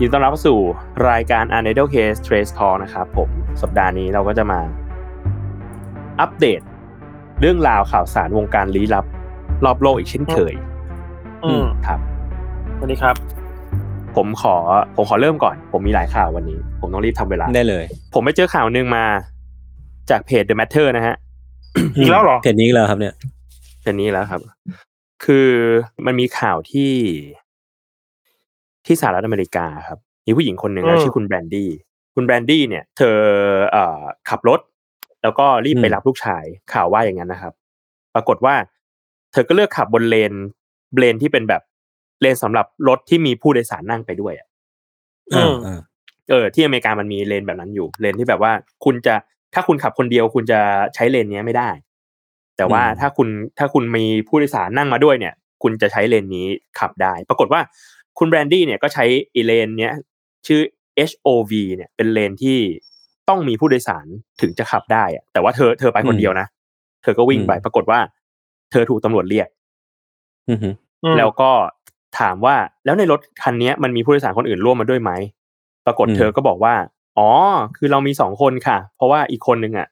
[0.00, 0.58] ยินดีต้อนรับเข้าสู่
[1.10, 3.28] รายการ u n d e r Case Trace Talk นะครับผม
[3.62, 4.60] สัปดาห์นี้เราก็จะมา
[6.20, 6.60] อัปเดต
[7.40, 9.04] เรื่องราวข่าวสารวงการลี้ลับ
[9.64, 10.54] รอบโลกอีกเช่นเคย
[11.44, 12.00] อืมครับ
[12.76, 13.14] สวัสดีครับ
[14.16, 14.56] ผมขอ
[14.96, 17.84] ผมขอเริ่มก่อน ผมมีหลายข่าววันนี้ ผมต้องรีบทำเวลาได้เลย
[18.14, 19.04] ผมไปเจอข่าวหนึ่งมา
[20.10, 21.16] จากเพจ The Matter นะฮะ
[21.96, 23.14] อีกแล้วเหรอเพจนี้อีกแล้วครับเนี่ย
[23.82, 24.40] เป็นนี้แล้วครับ
[25.24, 25.50] คือ
[26.06, 26.90] มันมีข่าวที่
[28.86, 31.68] ที่สหรัฐอเมริกาครับมีผู้หญิงคนหนึ่งนะอืมชื่อคุณแบรนดี้
[32.14, 33.18] คุณแบรนดี้เนี่ย เธอ
[33.70, 34.60] เอ่อขับรถ
[35.22, 37.52] แล้วก็รีบไปอืมรับลูกชายข่าวว่าอย่างนั้นนะครับ
[38.14, 38.54] ปรากฏว่า
[39.32, 40.32] เธอก็เลือกขับบนเลน
[40.98, 41.62] เลนที่เป็นแบบ
[42.20, 44.48] เลนสำหรับรถที่มีผู้โดยสารนั่งไปด้วยอะ
[45.32, 45.80] อืมอ่า
[46.30, 48.52] เออที่อเมริกามันมีเลนแบบนั้นอยู่ เลนที่แบบว่า
[48.84, 49.14] คุณจะ
[49.54, 50.60] ถ้าคุณขับคนเดียวคุณจะ
[50.94, 51.70] ใช้เลนเนี้ยไม่ได้
[52.56, 56.46] แต่ว่าถ้าคุณถ้าคุณมีผู้โดยสารนั่งมาด้วยเนี่ย คุณจะใช้เลนนี้
[56.78, 57.60] ขับได้ ปรากฏว่า
[58.18, 59.92] คุณแบรนดี้เนี่ยก็ใช้อีเลนเนี้ย
[60.46, 60.60] ชื่อ
[61.10, 62.58] HOV เนี่ยเป็นเลนที่
[63.28, 64.06] ต้องมีผู้โดยสาร
[64.40, 66.46] ถึงจะขับได้อะแต่ว่าเธอเธอไปคนเดียวนะ
[67.02, 67.98] เธอก็วิ่งไปปรากฏว่า
[68.70, 69.48] เธอถูกตำรวจเรียก
[70.50, 70.74] อือหือ
[71.18, 71.50] แล้วก็
[72.18, 75.10] ถามว่าแล้วในรถคันเนี้ยมันมีผู้โดยสารคนอื่นร่วมมาด้วยไหม
[75.86, 76.74] ปรากฏอืมเธอก็บอกว่า
[77.18, 77.28] อ๋อ
[77.76, 79.88] คือเรามีสองคนค่ะ เพราะว่าอีกคนนึงอะ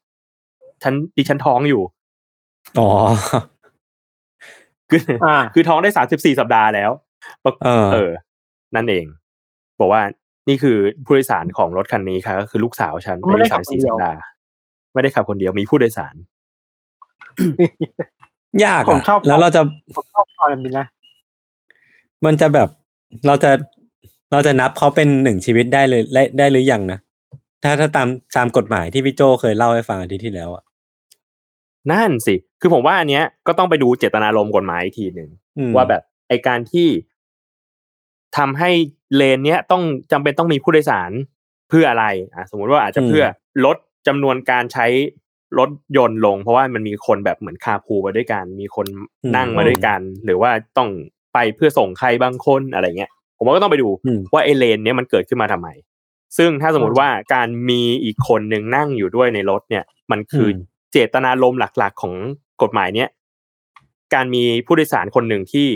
[0.83, 1.83] ฉันดิฉันท้องอยู่
[2.79, 2.89] อ๋อ
[4.91, 7.12] คืออ่าคือท้องได้สามสิบสี่สัปดาห์แล้วปราก
[7.65, 8.11] เออ เออ
[8.77, 9.07] นั่นเอง
[9.81, 10.03] บอกว่า
[10.49, 14.23] นี่คือผู้โดยสารของรถคันนี้ค่ะก็คือลูกสาวฉันไม่ได้อายุขัสาบมคนสี่เดีสัยวปดาห์
[14.93, 16.15] ไม่ได้ขับคนเดียวมีผู้โดยสาร
[18.65, 19.61] ยากผมอะชอบแล้วเราจะ
[19.95, 20.87] ผมชอบตอนนี้นะ
[22.25, 22.69] มันจะแบบ
[23.27, 23.51] เราจะ
[24.33, 26.99] เราจะนับเขาเป็นหนึ่งชีวิตได้เลยได้ได้หรือยังนะ
[27.63, 30.65] ถ้าถ้าตามตามกฎหมายที่พี่โจเคยเล่าให้ฟังอาทิตย์ที่แล้วอะ
[31.93, 36.89] นั่นสิ คือผมว่าอันเนี้ยก็ต้องไปดูเจตนารมณ์กฎหมายอีกทีหนึ่งอืมว่าแบบไอการที่
[38.37, 38.71] ทำให้
[39.17, 39.83] เลนเนี้ยต้อง
[40.13, 41.11] จำเป็นต้องมีผู้โดยสาร
[41.69, 43.25] เพื่ออะไรอะสมมุติว่าอาจจะเพื่อ
[43.65, 43.77] ลด
[44.07, 44.87] จำนวนการใช้
[45.59, 48.87] รถยนต์ลง เพราะว่ามันมีคนแบบเหมือนคาร์พูลมาด้วยกัน มีคน
[49.37, 50.89] นั่งมาด้วยกัน หรือว่าต้อง
[51.35, 55.69] ไปเพื่อส่งใครบางคนอะไรเงี้ย ผมว่าก็ต้องไปดูอืมว่าไอเลนเนี้ยมันเกิดขึ้นมาทำไม
[56.37, 60.59] ซึ่งถ้าสมมติว่าการมีอีกคนหนึ่งนั่งอยู่ด้วยในรถเนี่ย มันคืออม
[60.93, 62.15] เจตนารมณ์หลักๆของ
[62.63, 63.09] กฎหมายเนี้ย
[64.15, 65.69] การมีผู้โดยสารคนหนึ่งที่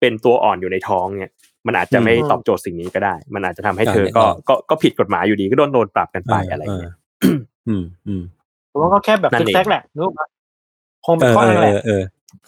[0.00, 1.30] เป็นตัวอ่อนอยู่ในท้องเนี่ย
[1.66, 6.94] มันอาจจะไม่อืมตอบโจทย์สิ่งนี้ก็ได้ มันอาจจะทำให้อ่าเธอนึกก็ออกก็ก็ผิดกฎหมายอยู่ดีก็โดนโดนปรับกันไปอะไรอย่างเงี้ย
[7.68, 8.22] อืมอืม
[8.70, 10.26] ผมว่าก็แค่แบบนั่นเองแท็กๆแหละนึกออกปะ
[11.06, 12.02] คงเป็เอนอข้อเอนั้นอแหละเออเออ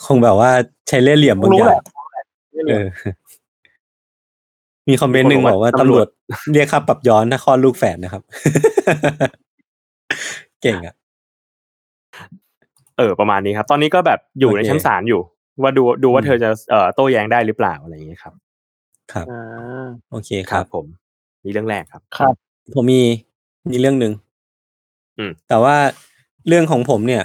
[0.06, 0.50] คงแบบว่า
[0.88, 1.81] ใช้เล่ห์เหลี่ยมบางรู้อย่าแหงละ
[2.54, 2.84] ไม่เอรู้อ
[4.88, 6.06] มีคอมเมนต์หนึ่งบอกว่าตำรวจ
[6.53, 8.22] เรียกค่าปรับย้อนถ้าคลอดลูกแฝดนะครับ
[10.62, 10.94] เก่งอะ
[12.98, 15.21] เออ ประมาณนี้ครับ ตอนนี้ก็แบบอยู่ในโอเคชั้นศาลอยู่
[15.62, 18.34] ว่าดูดูว่าอืมเธอจะเอ่อโต้แย้งได้หรือเปล่าอะไรอย่างเงี้ยครับ
[19.12, 20.87] ครับอ่าโอเคครับผม
[21.44, 22.34] นี่เรื่องแรกครับ ครับ
[22.75, 23.03] ผมมี
[23.71, 24.12] มีเรื่องหนึ่ง
[25.19, 25.77] อืม แต่ว่า
[26.49, 27.25] เรื่องของผมเนี่ย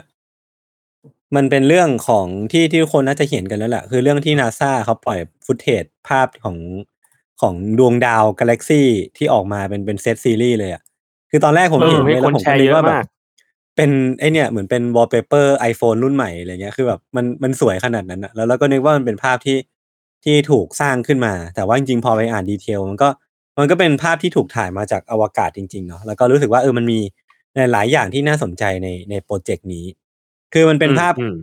[1.35, 6.57] มันเป็นเรื่องของ ที่ ที่ทุกคนน่าจะเห็นกันแล้วแหละ คือเรื่องที่นาซาเขาปล่อย footage ภาพของ
[7.41, 8.87] ของดวงดาวกาแล็กซี่
[9.17, 10.81] ที่ออกมาเป็น เป็นเซตซีรีส์เลยอะ
[11.31, 13.05] คือตอนแรกผมเออเห็นมีคนแชร์เยอะมากเลยแล้วผมก็นึกว่าแบบ
[13.75, 13.89] เป็น
[14.19, 19.57] ไอเนี่ย เหมือนเป็นวอลเปเปอร์ iPhone รุ่นใหม่ อะไรเงี้ย คือแบบมัน มันสวยขนาดนั้นอะแล้วเราก็นึกว่า มันเป็นภาพที่
[20.23, 23.09] ที่ถูกสร้างขึ้นมา แต่ว่าจริงๆ พอไปอ่าน detail มันก็
[23.59, 26.99] มันก็เป็นภาพที่ถูกถ่ายมาจากอวกาศจริงๆเนาะแล้วก็รู้สึกว่าเออมันมี
[27.55, 29.85] หลายๆอย่างที่น่าสนใจในในโปรเจกต์นี้
[30.53, 31.35] คือมันเป็นอืมภาพอืม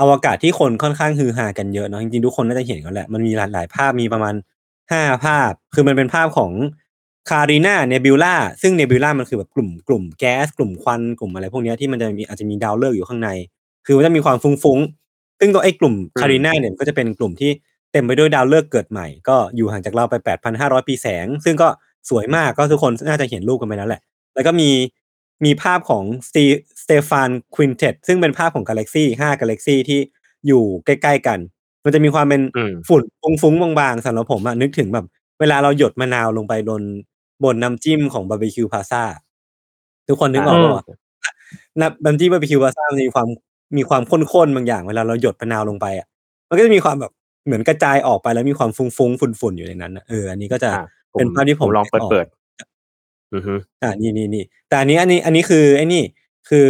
[0.00, 4.34] อวกาศที่คนค่อนข้างฮือฮากันเยอะเนาะจริงๆทุกคนน่าจะเห็นกันแหละมันมีหลายๆภาพมีประมาณ
[4.90, 6.52] ห้าภาพ คือมันเป็นภาพของ
[7.30, 13.28] Carina Nebula ซึ่งเนบิวลามันคือแบบกลุ่มกลุ่มแก๊สกลุ่มควันกลุ่มอะไรพวกเนี้ยที่มันจะมีอาจจะมีดาวฤกษ์อยู่ข้างใน
[13.86, 17.50] คือมันจะมีความฟุ้งๆซึ่งตัวไอ้กลุ่ม Carina เนี่ยก็จะเป็นกลุ่มที่
[17.92, 20.14] เต็มไปด้วยดาวฤกษ์เกิดใหม่ ก็อยู่ห่างจากเราไป
[20.52, 21.68] 8,500 ปีแสง ซึ่งก็
[22.10, 24.00] สวยมากก็ทุกคนน่าจะเห็นรูปกันไปแล้วแหละ
[24.34, 24.70] แล้วก็มี
[25.44, 26.04] มีภาพของ
[26.82, 30.00] Stephan's Quintet ซึ่งเป็นภาพของกาแล็กซี่ห้ากาแล็กซี่ที่
[30.46, 31.38] อยู่ใกล้ๆกัน
[31.84, 33.02] มันจะมีความเป็นอืมฝุ่น
[33.42, 35.06] ฟุ้งๆบางๆสำหรับผมอะนึกถึงแบบ
[35.40, 36.82] เวลาเราหยดมะนาวลงไปบน
[37.44, 39.02] บนน้ำจิ้มของบาร์บีคิวพลาซ่า
[40.08, 40.84] ทุกคนนึกออกปะวะ
[41.80, 43.28] น้ำน้ำจิ้มบาร์บีคิวพลาซ่ามันจะมีความ
[43.76, 46.06] มีความข้นๆบางอย่าง เวลาเราหยดมะนาวลงไปอะ
[46.48, 47.12] มันก็จะมีความแบบ
[47.46, 52.26] เหมือนกระจายออกไปแล้วมีความฟุ้งๆฝุ่นๆอยู่ในนั้นอะเอออันนี้ก็จะอะเป็นภาพที่ผมลองเปิดนึกออกเปิด
[53.34, 56.02] อือฮึอ่านี่นี่นี่แต่อันนี้อันนี้อันนี้คือไอ้นี่
[56.48, 56.68] คือ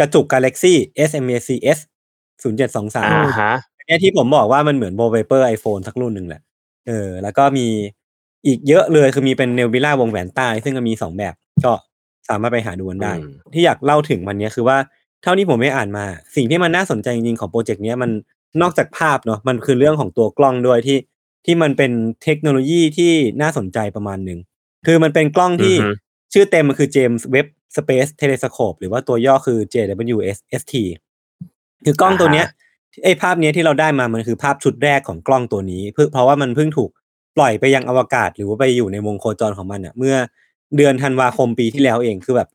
[0.00, 0.78] กระจุกกาแล็กซี่
[1.10, 1.78] SMACS
[2.42, 6.42] ศูนย์เจ็ดสองสามอ่าฮะอันเนี้ยที่ผมบอกว่ามันเหมือนวอลเปเปอร์ iPhone สักรุ่นหนึ่งแหละ
[6.88, 7.66] เออ แล้วก็มี
[8.46, 11.34] อีกเยอะเลยคือมีเป็นเนวิล่าวงแหวนใต้ ซึ่งก็มีสองแบบ
[11.64, 11.72] ก็
[12.28, 14.76] สามารถไปหาดูกันได้อืมที่อยากเล่าถึงวันเนี้ยคือว่า
[15.22, 16.04] เท่าที่ผมไม่อ่านมา
[16.36, 18.10] สิ่งที่มันน่าสนใจจริงๆของโปรเจกต์เนี้ยมัน
[18.62, 20.98] นอกจากภาพเนาะมันคือเรื่องของตัวกล้องด้วยที่
[21.44, 21.92] ที่มันเป็น
[22.24, 23.12] เทคโนโลยีที่
[23.42, 24.38] น่าสนใจประมาณหนึ่ง
[24.86, 25.92] คือมันเป็นกล้องที่อือฮึ
[26.32, 30.74] ชื่อเต็มมันคือ James Webb Space Telescope หรือว่าตัวย่อคือ JWST
[31.84, 32.46] คือกล้องตัวเนี้ย
[33.04, 36.90] ไอ้ภาพเนี้ยที่เราได้มามันคือภาพชุดแรกของกล้องตัวนี้เพื่อเพราะว่ามันเพิ่งถูก
[37.36, 40.16] ปล่อยไปยังอวกาศ หรือว่าไปอยู่ในวงโคจรของมันอะเมื่อ
[40.76, 42.48] เดือนธันวาคมปีที่แล้วเองคือแบบ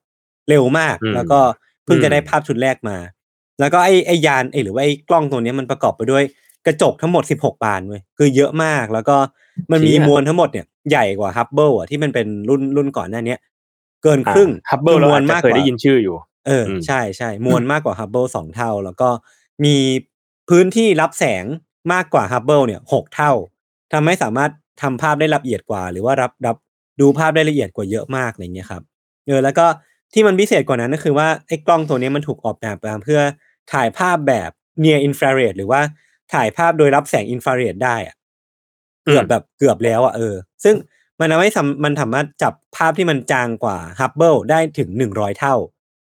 [0.50, 1.40] เร็วมากอืมแล้วก็
[1.86, 2.98] เพิ่งจะได้อืมภาพชุดแรกมา
[3.60, 6.24] แล้วก็ไอ้ไอ้ยานไอ้หรือว่าไอ้กล้องตัวเนี้ยมันประกอบไปด้วย
[6.66, 9.16] กระจกทั้งหมด 16 บานเว้ยคือเยอะมากแล้วก็
[9.72, 13.40] มันมีมวลทั้งหมดเนี่ยใหญ่กว่าฮับเบิลอะที่มันเป็นรุ่นรุ่นก่อนหน้าเนี้ย
[14.04, 16.16] เกินครึ่งฮับเบิลคือเราอาจจะเคยได้ยินมวลมากกว่าชื่ออยู่
[16.48, 19.10] เอออมใช่ใช่มวลมากกว่าฮับเบิลสองเท่า แล้วก็
[19.66, 19.76] มี
[20.50, 21.46] พื้นที่รับแสง
[21.94, 23.32] มากกว่าฮับเบิลเนี่ยหกเท่า
[23.94, 24.52] ทำให้สามารถ
[24.82, 26.58] ทำภาพได้ละเอียดกว่า หรือว่ารับรับ
[27.02, 28.84] ดูภาพได้ละเอียดกว่าเยอะมากอะไรเงี้ยครับ
[29.28, 29.66] เออแล้วก็
[30.14, 33.20] ที่มันพิเศษกว่านั้นก็คือว่าไอ้กล้องตัวนี้มันถูกออกแบบมาเพื่อ
[33.74, 34.52] ถ่ายภาพแบบ
[34.84, 35.82] near infrared หรือว่า
[36.34, 38.16] ถ่ายภาพโดยรับแสงอินฟราเรดได้อะ
[39.06, 40.76] เกือบแบบเกือบแล้วอะเออ ซึ่ง
[41.20, 45.56] มันทำให้สำมันสามารถจับภาพที่มันจางกว่าฮับเบิลได้ถึงหนึ่งร้อยเท่า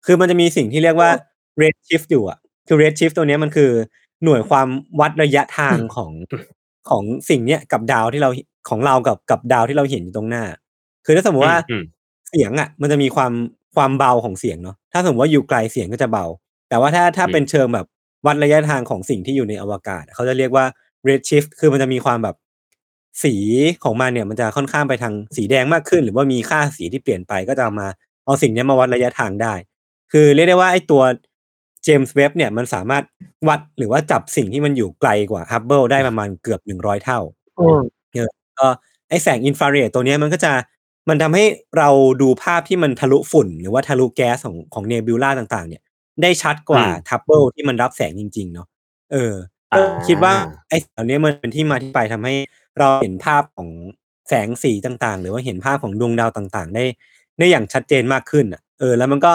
[0.07, 1.11] คือมันจะมีสิ่งที่เรียกว่า
[1.63, 3.71] red shift อยู่อะ คือ red shift ตัวเนี้ยมันคือ
[4.25, 4.69] หน่วยความ
[5.01, 6.13] วัดระยะทางของ
[6.89, 8.31] ของสิ่งเนี้ยกับดาวที่เรา
[8.69, 10.45] ของเรากับกับดาวที่เราเห็นอยู่ตรงหน้า
[11.05, 11.85] คือถ้าสมมติว่าอืม
[12.29, 13.33] เสียงอะ มันจะมีความ
[13.77, 16.27] ความเบาของเสียงเนาะถ้าสมมติว่าอยู่ไกลเสียงก็จะเบา
[16.69, 17.87] แต่ว่าถ้าถ้าอืมเป็นเชิงแบบ
[18.27, 20.65] วัดระยะทางของสิ่งที่อยู่ในอวกาศ เขาจะเรียกว่า
[21.09, 22.37] red shift คือมันจะมีความแบบ
[23.25, 23.35] สี
[23.85, 27.89] ของมันเนี่ยมันจะค่อนข้างไปทางสีแดงมากขึ้น หรือว่ามีค่าสีที่เปลี่ยนไปก็จะเอามา
[28.25, 29.55] เอาสิ่งเนี้ยมาวัดระยะทางได้
[30.13, 31.03] คือเรียกได้ว่าไอ้ตัว
[31.85, 33.05] James Webb เนี่ยมันสามารถ
[33.49, 37.21] วัดหรือว่าจับสิ่งที่มันอยู่ไกลกว่าฮับเบิลได้ประมาณเกือบหนึ่งร้อยเท่า
[37.59, 37.81] อืม
[38.59, 38.69] ก็
[39.09, 40.53] ไอแสงอินฟราเรดตัวเนี้ยมันก็จะ
[41.09, 41.45] มันทำให้
[41.79, 41.89] เรา
[42.23, 45.83] ดูภาพที่มันทะลุฝุ่น หรือว่าทะลุแก๊สของของเนบิวลาต่าง ๆ เนี่ย
[46.23, 48.67] ได้ชัดกว่าอืมฮับเบิลที่มันรับแสงจริง ๆ เนาะ
[49.13, 49.35] เออ
[49.75, 50.35] ก็อ่าคิดว่า
[50.69, 52.35] ไอ้เหล่านี้มันเป็นที่มาที่ไปทำให้
[52.79, 53.69] เราเห็นภาพของ
[54.29, 56.85] แสงสีต่างๆ หรือว่าเห็นภาพของดวงดาวต่างๆ ได้
[57.39, 59.33] ได้อย่างชัดเจนมากขึ้นอะ เออ แล้วมันก็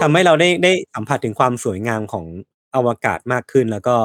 [0.00, 2.26] ทำให้เราได้ได้สัมผัสถึงความสวยงามของ
[2.74, 3.96] อวกาศมากขึ้นแล้วก็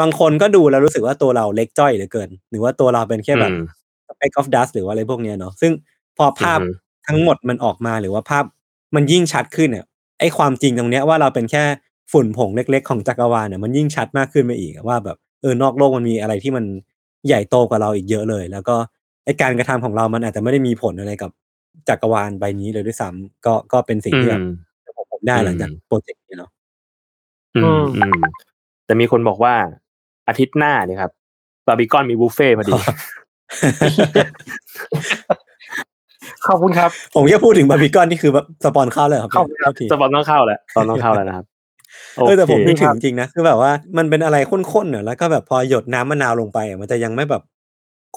[0.00, 3.62] บางคนก็ดูแล้วรู้สึกว่าตัวเราเล็กจ้อยเหลือเกิน หรือว่าตัวเราเป็นแค่แบบอืม
[4.08, 5.72] speck of dust หรือว่าอะไรพวกเนี้ยเนาะซึ่ง
[6.20, 6.76] พอภาพอือฮึ
[7.08, 8.44] ทั้งหมดมันออกมาหรือว่าภาพ
[8.94, 9.86] มันยิ่งชัดขึ้นเนี่ย
[10.20, 11.64] ไอ้ความจริงตรงเนี้ยว่าเราเป็นแค่
[12.12, 16.64] ฝุ่นผงเล็ก ๆ ของจักรวาลเนี่ยมันยิ่งชัดมากขึ้นไปอีกอะว่าแบบเออนอกโลกมันมีอะไรที่มัน
[17.26, 18.76] ใหญ่โตกว่าเราอีกเยอะเลย แล้วก็
[19.24, 21.30] ไอ้การกระทำของเรามันอาจจะไม่ได้มีผลอะไรกับ
[21.88, 24.52] จักรวาลใบนี้เลยด้วยซ้ำก็ก็เป็นสิ่งที่แบบอืม
[24.96, 26.50] ผมผมได้หลังจากอืมโปรเจกต์นี้เนาะ
[27.56, 28.18] อือืมมอืม
[28.84, 29.54] แต่มีคนบอกว่า
[30.28, 31.12] อาทิตย์หน้าเนี่ยครับ
[31.66, 32.74] บาร์บีกอนมีบุฟเฟ่ต์พอดี
[36.46, 41.46] ขอบคุณครับ ผมแค่พูดถึงบาร์บีกอนนี่คือแบบสปอนเข้าเลยครับเข้าเลยครับโทษทีสปอนต้องเข้าแล้วสปอนต้องเข้าแล้วนะครับ
[42.16, 47.42] เออแต่ผมโอนึกเคถึงจริงนะคือแบบว่ามันเป็นอะไรข้นๆเนอะแล้วก็แบบพอหยดน้ำมะนาวลงไปอะมันจะยังไม่แบบ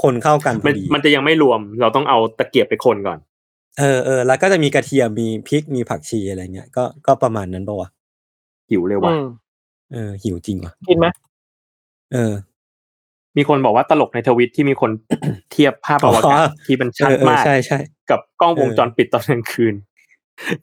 [0.02, 3.20] คนเข้ากันพมัอนดีมันจะยังไม่รวม เราต้องเอาตะเกียบไปคนก่อน
[3.80, 7.90] เออเออแล้วก็จะมีกระเทียมมีพริกมีผักชีอะไรเงี้ยก็ก็ประมาณนั้นปะวะ
[8.70, 9.26] หิวเลยว่ะอืม
[9.94, 11.08] เออหิวจริงว่ะกินไหม
[12.14, 12.34] เออ
[13.38, 14.92] มีคนบอกว่าตลกในทวิตที่มีคน
[15.52, 19.76] เทียบภาพอวกาศอ๋อที่มันเอชัดอเออมากใช่ใช่กับกล้องวงเออจรปิดตอนกลางคืน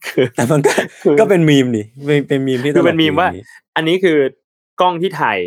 [0.06, 0.72] คือแต่มันก็
[1.02, 3.40] คือก็เป็นมีมดิเป็นเป็นมีมที่ตลกคือเป็นมีมว่าดี
[3.76, 4.16] อันนี้คือ
[4.80, 5.38] กล้องที่ถ่าย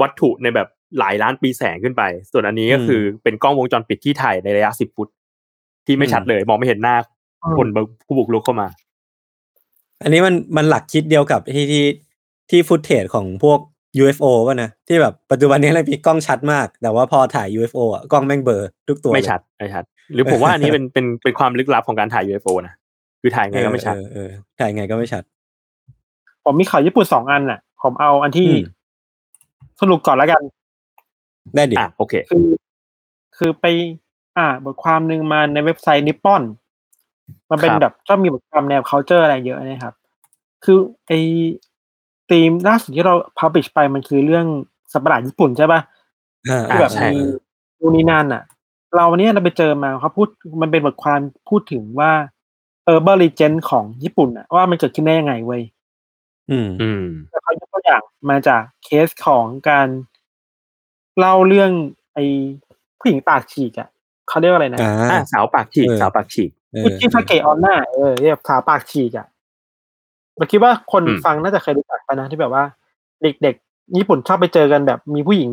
[0.00, 2.02] วัตถุในแบบหลายล้านปีแสงขึ้นไป
[2.32, 5.08] ส่วนอันนี้ก็คือเป็นกล้องวงจรปิดที่ถ่ายในระยะสิบฟุต
[5.86, 6.96] ที่ไม่ชัดเลย มองไม่เห็นหน้า
[7.58, 7.66] คน
[8.06, 8.68] ผู้บุกรุกเข้ามา
[10.02, 11.84] อันนี้มันมันหลักคิดเดียวกับที่ที่
[12.50, 13.58] ที่ฟุตเทจของพวก
[14.02, 19.84] UFO ป่ะนะที่แบบปัจจุบันนี้เรามีกล้องชัดมาก แต่ว่าพอถ่าย UFO อะกล้องแม่งเบลอร์ทุกตัวไม่เลยชัดไม่ชัด
[20.14, 22.74] หรือผมว่าอันนี้เป็นเป็นเป็นความลึกลับของการถ่าย UFO นะ
[23.20, 25.22] คือถ่ายไงก็ไม่ชัดเออเออเออถ่ายไงก็ไม่ชัด
[26.44, 28.62] ผมมีข่าวญี่ปุ่นสองอันน่ะ ผมเอาอันที่อืม
[29.80, 30.42] สรุปก่อนแล้วกัน
[31.54, 32.46] ได้ดิอะโอเค คือ
[33.36, 33.66] คือไป
[34.38, 36.42] อ่า บทความหนึ่งมาในเว็บไซต์นิปปอน
[37.50, 39.94] มันเป็นครับแบบก็มีบทความแนว culture อะไรเยอะนะครับ
[40.64, 41.12] คือไอ
[42.30, 44.46] ธีมล่าสุดที่เราพับบิชไปมันคือเรื่อง
[44.92, 45.80] สัตว์ประหลาดญี่ปุ่นใช่ปะ
[46.50, 47.20] อ่าที่แบบใช่มี
[47.80, 48.42] นูนนี่นั่นอะ
[48.94, 50.28] เราวันนี้เราไปเจอมาเขาพูด
[50.62, 52.12] มันเป็นบทความพูดถึงว่า
[52.84, 55.62] เออเบอร์ลีเจนของญี่ปุ่นอะว่ามันเกิดขึ้นได้ยังไงเว้ย
[56.50, 59.88] อืมอืมแล้วเขายกตัวอย่างมาจากเคสของการ
[61.18, 61.70] เล่าเรื่อง
[62.14, 62.24] ไอ้
[62.98, 63.88] ผู้หญิงปากฉีกอะ
[64.28, 69.26] เขาเรียกว่าอะไรนะอ่าอ่าสาวปากฉีกเออสาวปากฉีกเออที่ที่ทาเกะออนหน้าเออเรียกสาวปากฉีกอะ
[70.36, 72.64] เราคิดว่าคนอืมฟังน่าจะเคยรู้จักไปนะที่แบบว่า
[73.22, 75.50] เด็กๆญี่ปุ่นชอบไปเจอกันแบบมีผู้หญิง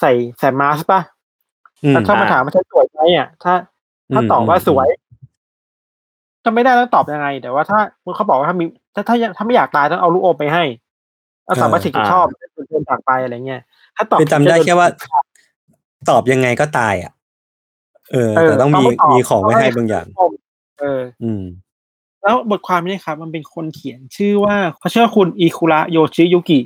[0.00, 1.00] ใส่ใส่มาสก์ป่ะ
[1.84, 3.54] อืมแล้วชอบมาถามว่าฉันสวยไหมอะถ้า
[4.14, 4.88] ถ้าอืมตอบว่าอืมสวย
[6.44, 7.78] จะไม่ได้ต้องตอบยังไง แต่ว่าถ้า
[8.16, 8.64] เขาบอกว่าถ้ามี
[8.94, 10.64] ถ้าถ้าถ้าไม่อยากตายต้องเอาลูกอมไปให้
[11.44, 12.26] เอาสามารถฉีกชอบ
[12.68, 13.62] เดินจากไปอะไรเงี้ย
[13.96, 14.88] ถ้าตอบคือจำได้แค่ว่า
[16.10, 17.12] ตอบยังไงก็ตายอะ
[18.12, 20.06] เออแต่ต้องมีเมีของไว้ให้บางอย่าง
[20.80, 21.42] เออ อืม
[22.22, 26.60] แล้วบทความนี้ครับ มันเป็นคนเขียนชื่อว่าเขาชื่อว่าคุณอิคุระโยชิยุกิ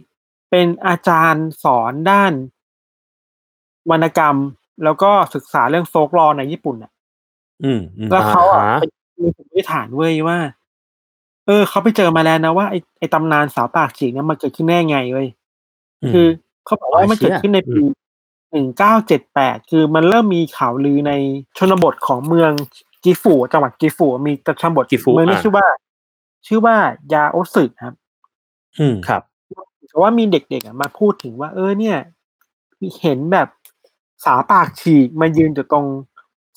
[0.50, 2.32] เป็นอาจารย์สอนด้าน
[3.90, 4.36] วรรณกรรม
[4.84, 6.92] แล้วก็ศึกษาเรื่องโฟกลอร์ในญี่ปุ่นอะ
[7.64, 8.84] อืมอืมแล้วเขาอะอ่าฮะไป
[9.22, 10.38] มีสมมติฐานเว้ยว่า
[11.46, 15.28] เออเขาไปเจอมาแล้วนะว่าไอไอตำนานสาวปากฉีกเนี่ยมันเกิดขึ้นได้ไงเว้ย
[16.12, 16.26] คือ
[16.64, 17.82] เขาบอกว่ามันเกิดขึ้นในปี
[18.50, 21.12] หนึ่งเก้าเจ็ดแปดคือมันเริ่มมีข่าวลือใน
[21.58, 22.52] ชนบทของเมือง
[23.04, 25.66] กิฟูจังหวัดกิฟูมีชนบทกิฟูเมืองนี้อะชื่อว่า
[26.46, 26.76] ชื่อว่า
[27.12, 27.94] ยาโอสึครับ
[28.78, 29.22] อืมครับ
[29.88, 31.96] แต่ว่ามีเด็กๆอะมาพูดถึงว่า เออเนี่ย
[32.80, 33.48] มีเห็นแบบ
[34.24, 35.86] สาวปากฉีกมายืนอยู่ตรง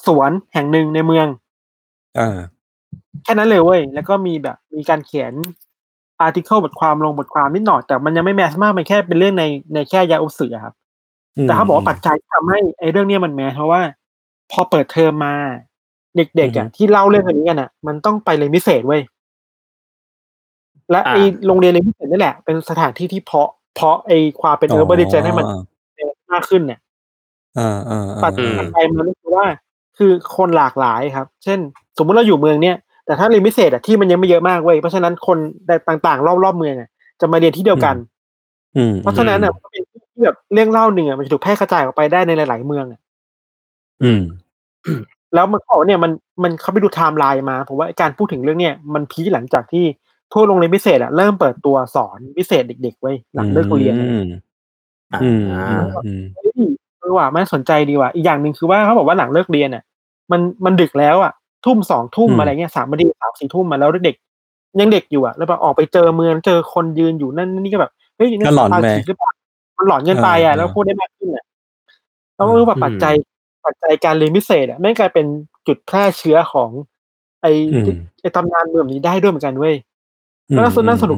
[0.06, 1.28] สวนแห่งหนึ่งในเมือง
[2.20, 2.38] อ่า
[3.24, 5.34] แค่นั้นเลยเว้ย แล้วก็มีแบบมีการเขียน
[6.20, 10.74] อาร์ติเคิลบทความลงบทความนิดหน่อย แต่มันยังไม่แมสมาก มันแค่เป็นเรื่องในในแค่ยาอุสึอะครับ
[11.44, 13.82] แต่เขาบอกว่าปัจจัยที่ทำให้ไอ้เรื่องเนี้ยมันแมสเพราะว่า
[14.52, 15.36] พอเปิดเทอมมา
[16.18, 19.02] เด็กๆอะที่เล่าเรื่องอันนี้กันอะ มันต้องไปเรียนพิเศษเว้ย
[20.92, 25.46] และอ่าไอ้โรงเรียนเรียนพิเศษนี่แหละ เป็นสถานที่ที่เพาะ เพาะไอ้ความเป็นเออร์เบอร์ดิเจนให้มัน
[26.32, 26.80] มากขึ้นเนี่ย
[27.58, 29.46] อ่าอ่าปัอ่าจจัยมันก็คือว่า
[29.98, 31.60] คือคนหลากหลายครับ เช่น
[31.98, 35.38] สมมุติเราอยู่เมืองเนี้ยแต่ถ้าเรียนพิเศษอะที่มันยังไม่เยอะมากเว้ยเพราะฉะนั้นคน
[35.90, 36.90] ต่างๆ รอบๆเมืองอะ
[37.22, 37.96] จะมาเรียนที่เดียวกัน
[38.78, 43.00] อืมเพราะฉะนั้นอะมันก็เป็นที่แบบเรื่องเล่าหนึ่งอะมันจะถูกแพร่กระจายออกไปได้ในหลาย ๆ เมืองอะ
[44.04, 44.22] อืม
[45.34, 46.12] แล้วมันก็บอกว่าเนี่ยมัน
[46.44, 49.86] มันเขาไปดูไทม์ไลน์มาผมว่าการพูดถึงเรื่องเนี้ยมัน peak หลังจากที่
[50.34, 54.26] ทั่วโรงเรียนพิเศษอะเริ่มเปิดตัวสอนพิเศษเด็กๆด้วยหลังเลิกเรียนอืม
[55.14, 56.52] อ่าอืมอืมอืมเฮ้ย
[57.00, 59.84] เออว่ะมันสนใจดีว่ะอีกอย่างหนึ่งคือว่าเขาบอกว่าหลังเลิกเรียนอะ
[60.32, 61.32] มันมันดึกแล้วอะ
[61.66, 64.16] ทุ่มสองทุ่มอืมอะไรเงี้ยสามนาทีสามสี่ทุ่มมาแล้วเด็ก
[64.80, 69.32] ยังเด็กอยู่อะแล้วแบบออกไปเจอเมืองเจอคนยืนอยู่นั่นนี่ก็แบบเฮ้ยก็หลอนสตาร์ไปฉีกหรือเปล่า
[69.78, 71.46] มันหลอนเกินไปอะเออแล้วพูดได้มากขึ้นอะ
[72.36, 73.14] แล้วเออแบบปัจจัย
[73.68, 75.26] ปัจจัยการเรียนพิเศษอะไม่งกลายเป็น
[75.68, 76.70] จุดแพร่เชื้อของ
[77.42, 79.76] ไออืมไอตำนานเมืองนี้ได้ด้วยเหมือนกันเว้ย
[80.48, 81.18] แล้วน่าสนน่าสนุก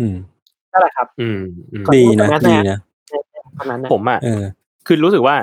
[0.00, 0.16] อืม
[0.72, 1.40] นั่นแหละครับ อืม
[1.72, 2.78] อืมดีนะแมสดีแมสนะ
[3.58, 4.42] ตอนนั้นนะผมอะเออ
[4.86, 5.36] คือรู้สึกว่า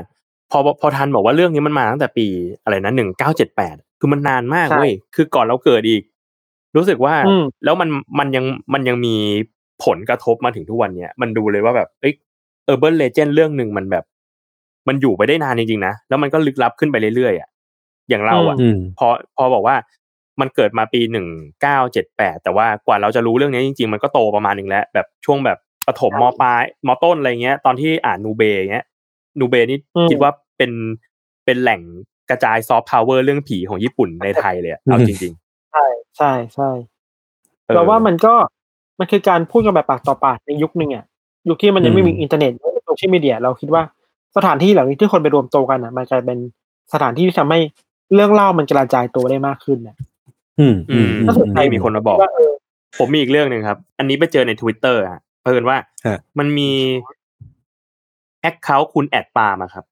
[0.52, 2.28] พอพอทันบอกว่าเรื่องนี้มันมาตั้งแต่ปี
[2.64, 6.02] อะไรนะหนึ่งเก้าเจ็ดแปดคือมันนานมากเว้ยคือก่อนเราเกิดอีก
[6.76, 7.90] รู้สึกว่าอืมแล้วมัน
[8.20, 9.16] มันยังมันยังมี
[9.84, 12.14] ผลกระทบมาถึงทุกวันเนี้ยมันดูเลยว่าแบบเอ้ย
[12.66, 14.04] เออร์เบิร์นเลเจนเรื่องหนึ่งมันแบบ
[14.88, 17.50] มันอยู่ไปได้นานจริงๆนะแล้วมันก็ลึกลับขึ้นไปเรื่อยๆอะ
[18.10, 19.76] อย่างเราอะอืมพอพอบอกว่า
[20.42, 21.28] มันเกิดมาปีหนึ่ง
[21.62, 28.86] เก้าเจ็ดแปดแต่ว่ากว่าเราจะรู้เรื่องนี้จริง ๆ มันก็โตประมาณหนึ่งแล้ว แบบช่วงแบบประถมมปลายมต้นอะไรเงี้ย ตอนที่อ่านนูเบเงี้ย
[29.40, 30.72] นูเบนี่อืมคิดว่าเป็น
[31.46, 31.82] เป็นแหล่ง
[32.30, 35.34] กระจาย soft power เรื่องผีของญี่ปุ่นในไทยเลยอะเอาจริง
[35.72, 35.86] ใช่
[36.18, 38.34] ใช่ใช่ๆออเราว่ามันก็
[39.00, 41.06] มันคือการพูดกันแบบปากต่อปากในยุคหนึ่งอะ
[41.50, 42.52] ยุคที่มันยังไม่มีอืมอินเทอร์เน็ต
[42.86, 43.84] โซเชียลมีเดียเราคิดว่า
[44.38, 46.38] สถานที่เหล่านี้ที่คนไปรวมตัวกันอะ มันกลายเป็น
[46.94, 47.60] สถานที่ที่ทำให้
[48.14, 49.96] เรื่องเล่ามันกระจายตัวได้มากขึ้นนะ
[50.60, 52.52] อืมอือืมมน่าสนใจมีคนมาบอกว่าเออ
[53.00, 56.72] ผมมีอีกเรื่องหนึ่งครับ อันนี้ไปเจอในทวิตเตอร์อะเพิ่นว่าฮะมันมี
[58.42, 59.86] account คุณแอดปาล์มอะครับ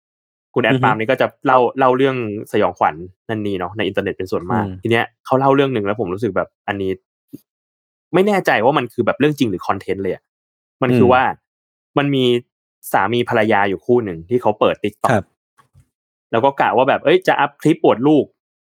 [0.53, 2.15] คุณแอดอือฮึปาล์มนี่ก็จะเล่าเล่าเรื่อง
[2.51, 2.95] สยองขวัญ
[3.29, 6.91] นั่นนี่เนาะในอินเทอร์เน็ตเป็นส่วนมากอืมทีเนี้ยเขาเล่าเรื่องหนึ่งแล้วผมรู้สึกแบบอันนี้
[8.13, 10.23] ไม่แน่ใจว่ามันคือแบบเรื่องจริงหรือคอนเทนต์เลยอะ
[10.83, 11.21] มันคือว่า
[11.97, 12.25] มันมี
[12.91, 15.25] สามีภรรยาอยู่คู่หนึ่งที่เขาเปิด TikTok ครับ
[16.31, 18.25] แล้วก็กะว่าแบบเอ้ยจะ up คลิปอวดลูก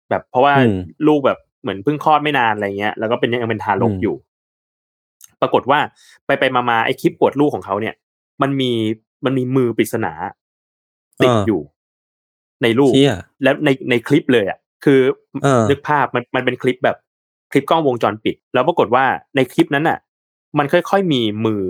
[0.10, 4.16] แบบเพราะว่าอืมลูกแบบเหมือนเพิ่งคลอดไม่นานอะไรเงี้ย แล้วก็เป็นยังเป็นทารกอืมอยู่
[5.42, 5.80] ปรากฏว่า
[6.26, 7.96] ไปไปมามาไอคลิปปวดลูกของเขาเนี่ย
[8.42, 8.72] มันมี
[9.26, 10.12] มันมีมือปริศนา
[11.24, 11.62] ติดอยู่
[12.64, 15.00] ในลูกเชี่ยแล้วในในคลิปเลยอะ คือ
[15.44, 16.98] เออนึกภาพมันมันเป็นคลิปแบบ
[17.52, 19.98] คลิปกล้องวงจรปิด แล้วปรากฏว่าในคลิปนั้นอะ
[20.58, 21.62] มันค่อยๆมีมือ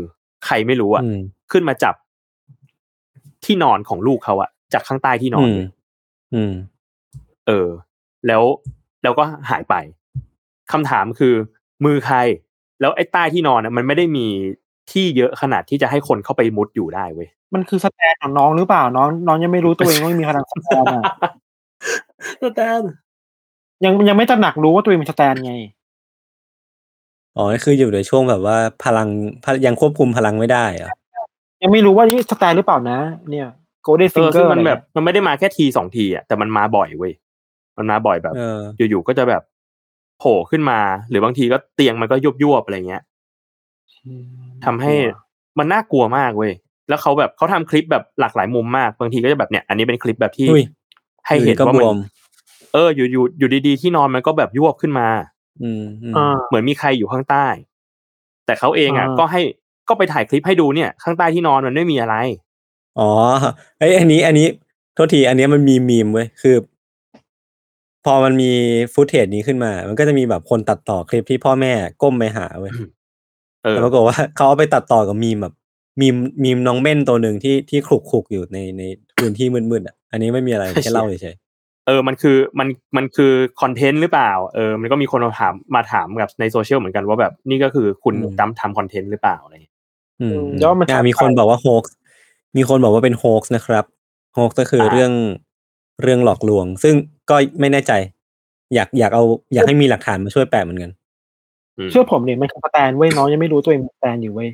[0.46, 1.20] ใครไม่รู้อะอืม
[1.52, 1.96] ขึ้นมาจับ
[3.50, 5.70] ที่นอนของลูกเขาอะจากข้างใต้ที่นออืนมเลย
[6.34, 6.54] อืม
[7.48, 7.68] เออ
[8.28, 8.44] แล้ว
[9.04, 9.76] แล้วก็หายไป
[10.72, 11.34] คำถามคือ
[11.86, 12.18] มือใคร
[12.82, 14.26] แล้วไอ้ใต้ที่นอนอะมันไม่ได้มี
[14.92, 21.04] ที่เยอะขนาดที่จะให้คนเข้าไปมุดอยู่ได้เว้ยมันคือ stand ของน้องหรือเปล่าน้องน้องยังไม่รู้ตัวเองว่ามีพลัง stand อะ
[22.44, 22.82] stand
[23.86, 25.54] ยังยังไม่ตระหนักรู้ว่าตัวเองเป็น stand ไง
[27.36, 29.08] อ๋อนี่คืออยู่ในช่วงแบบว่าพลัง
[29.44, 30.90] พลังยังควบคุมพลังไม่ได้เหรอ
[31.64, 33.00] ยังไม่รู้ว่านี่ stand หรือเปล่านะ
[33.30, 33.48] เนี่ย
[33.84, 37.14] golden finger ซึ่งมันแบบ มันไม่ได้มาแค่ทีสองทีอะแต่มันมาบ่อยเว้ย
[37.78, 39.44] มันมาบ่อยแบบเอออยู่ๆก็จะแบบ
[40.20, 43.04] โผล่ขึ้นมา หรือบางทีก็เตียงมันก็ยุบยวบๆอะไรเงี้ย
[44.66, 44.94] ทำให้
[45.60, 46.52] มันน่ากลัวมากเว้ย
[46.90, 50.64] แล้วเขาแบบเขาทำคลิปแบบหลากหลายมุมมากบางทีก็จะแบบเนี่ย อันนี้เป็นคลิปแบบที่อุ้ย
[51.28, 51.98] ให้เห็นอยู่ดีก็ว่ามันบวม
[52.74, 55.08] เออ อยู่อยู่อยู่ดีๆที่นอนมันก็แบบยวบขึ้นมา
[55.64, 57.48] อืมอืมอ่าเหมือนมีใครอยู่ข้างใต้
[58.46, 59.42] แต่เขาเองอะอ่าก็ให้
[59.90, 62.16] ก็ไปถ่ายคลิปให้ดูเนี่ย ข้างใต้ที่นอนมันไม่มีอะไร
[63.00, 63.10] อ๋อ
[63.80, 64.48] เอ้ยอันนี้ อันนี้
[64.96, 66.56] โทษทีอันนี้มันมีมีมเว้ยคือ
[68.06, 68.52] พอมันมี
[68.94, 72.72] ฟุตเทจนี้ขึ้นมา มันก็จะมีแบบคนตัดต่อคลิปที่พ่อแม่ก้มไปหาเว้ย
[73.64, 75.54] เออแต่ปรากฏว่าเขาเอาไปตัดต่อกับมีมแบบ
[76.02, 78.84] มีมมีมน้องเม่นตัวหนึ่งที่ที่ขลุกขลุกอยู่ในใน
[79.18, 81.36] พื้นที่มืดๆอะ อันนี้ไม่มีอะไรแค่เล่าเฉย
[81.88, 82.68] เออ มันคือ มัน
[82.98, 83.32] มันคือ
[83.62, 89.56] คอนเทนต์หรือเปล่า เออ มันก็มีคนมาถาม มาถามกับในโซเชียลเหมือนกันว่าแบบนี่ก็คือคุณดำทำคอนเทนต์หรือเปล่าอะไร
[90.20, 91.84] อย่างเงี้ยๆอืมแล้วมันอะมีคนบอกว่าโฮก
[92.58, 93.86] มีคนบอกว่าเป็นโฮกนะครับ
[94.34, 95.12] โฮกก็คือเรื่อง
[96.02, 96.96] เรื่องหลอกลวง ซึ่ง
[97.30, 97.94] ก็ไม่แน่ใจ
[98.74, 99.24] อยากอยากเอา
[99.54, 100.92] อยากให้มีหลักฐานมาช่วยแปะเหมือนกัน
[101.78, 104.50] อืมเชื่อผมเนี่ยมันคือ stand เว้ยน้องยังไม่รู้ตัวเองเป็น stand อยู่เว้ย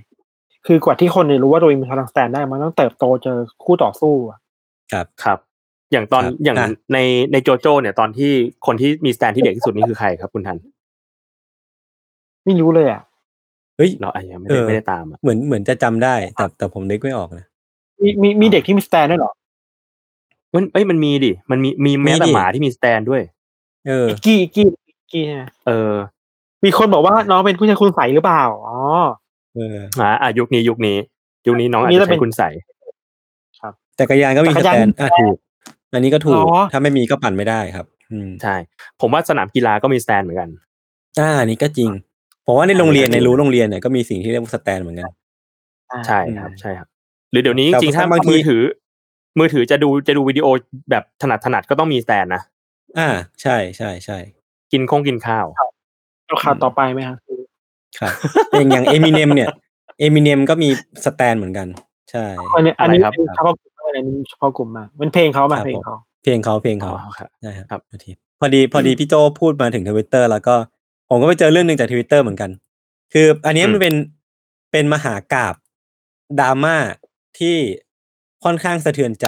[0.67, 4.39] คือกว่าที่คนเนี่ยรู้ว่าตัวเองมีพลัง stand ได้มันต้องเติบโตเจอคู่ต่อสู้อะ
[4.93, 5.39] ครับครับ
[5.91, 6.97] อย่างตอนครับอย่างอะ ใน
[7.31, 8.31] ในโจโจ้เนี่ยตอนที่
[8.65, 10.57] คนที่มี stand ที่เด็กที่สุดนี่คือใครครับคุณทัน
[12.45, 13.01] ไม่รู้เลยอะ
[13.77, 17.45] เฮ้ยเราอาจจะไม่เอได้อไม่ได้ตามอะเหมือนเหมือนจะจำได้ แต่แต่ผมนึกไม่ออกนะ
[18.01, 19.31] มีมีมีเด็กที่มีสแตนด้วยเหรอ
[20.53, 23.21] มันเอ้ยมันมีดิมันมีมีแม้แต่มีดิหมาที่มีสแตนด้วย
[23.87, 25.93] เอออีกกี้อีกกี้อีกกี้ใช่ไหมเออ
[26.65, 28.77] มีคนบอกว่าน้องเป็นผู้ชายคุณใสหรือเปล่าอ๋อ
[29.55, 30.97] เอออ่าอะยุคนี้ยุคนี้
[31.47, 32.49] ยุคนี้น้องอาจนี่จะจะเป็ใช้นคุณใส่
[33.99, 35.37] จักรยานก็มีจัสกรยานแตนมีอะถูก
[35.93, 38.55] อันนี้ก็ถูกอ๋อถ้าไม่มีก็ปั่นไม่ได้ครับ อืมใช่
[39.01, 40.49] ผมว่าสนามกีฬาก็มี stand เหมือนกัน
[41.19, 41.89] อ่าอันนี้ก็จริง
[42.45, 45.07] ผมว่าในโรงเรียนอันในนี้ก็จริงรู้โรงเรียนเนี่ยก็มีสิ่งที่เรียกว่า stand เหมือนกัน
[45.91, 46.87] อ่าใช่ครับ ใช่ครับ
[47.31, 48.61] หรือเดี๋ยวนี้แต่จริงๆถ้าบางทีมือถือ
[49.39, 50.47] มือถือจะดูจะดูวิดีโอ
[50.89, 52.41] แบบถนัดถนัดก็ต้องมี stand นะ
[52.97, 53.09] อ่า
[53.41, 54.17] ใช่ใช่ใช่
[54.71, 55.45] กินคงกินข้าว
[56.27, 57.17] เอาข่าวต่อไปไหมครับ
[57.99, 58.11] ครับ
[58.53, 59.49] อย่างอย่าง Eminem เนี่ย
[59.99, 60.69] Eminem ก็มี
[61.05, 61.67] Stan เหมือนกัน
[62.11, 70.55] ใช่อันนี้อันนี้อะไรครับเป็นเฉพาะกลุ่มอะไรนี่เฉพาะกลุ่มมากเป็นเพลงเขามาครับเพลงผมเขาเพลงเขาเพลงเขาอ๋อครับใช่ครับครับโทษทีพอดีพอดีพี่โจพูดมาถึงทวิตเตอร์แล้วก็
[71.09, 72.51] ผมก็ไปเจอเรื่องหนึ่งจากทวิตเตอร์เหมือนกัน
[73.13, 73.95] คืออันเนี้ยอืมมันเป็น
[74.71, 75.55] เป็นมหากาพย์
[76.39, 76.75] ดราม่า
[77.39, 77.55] ที่
[78.43, 79.27] ค่อนข้างสะเทือนใจ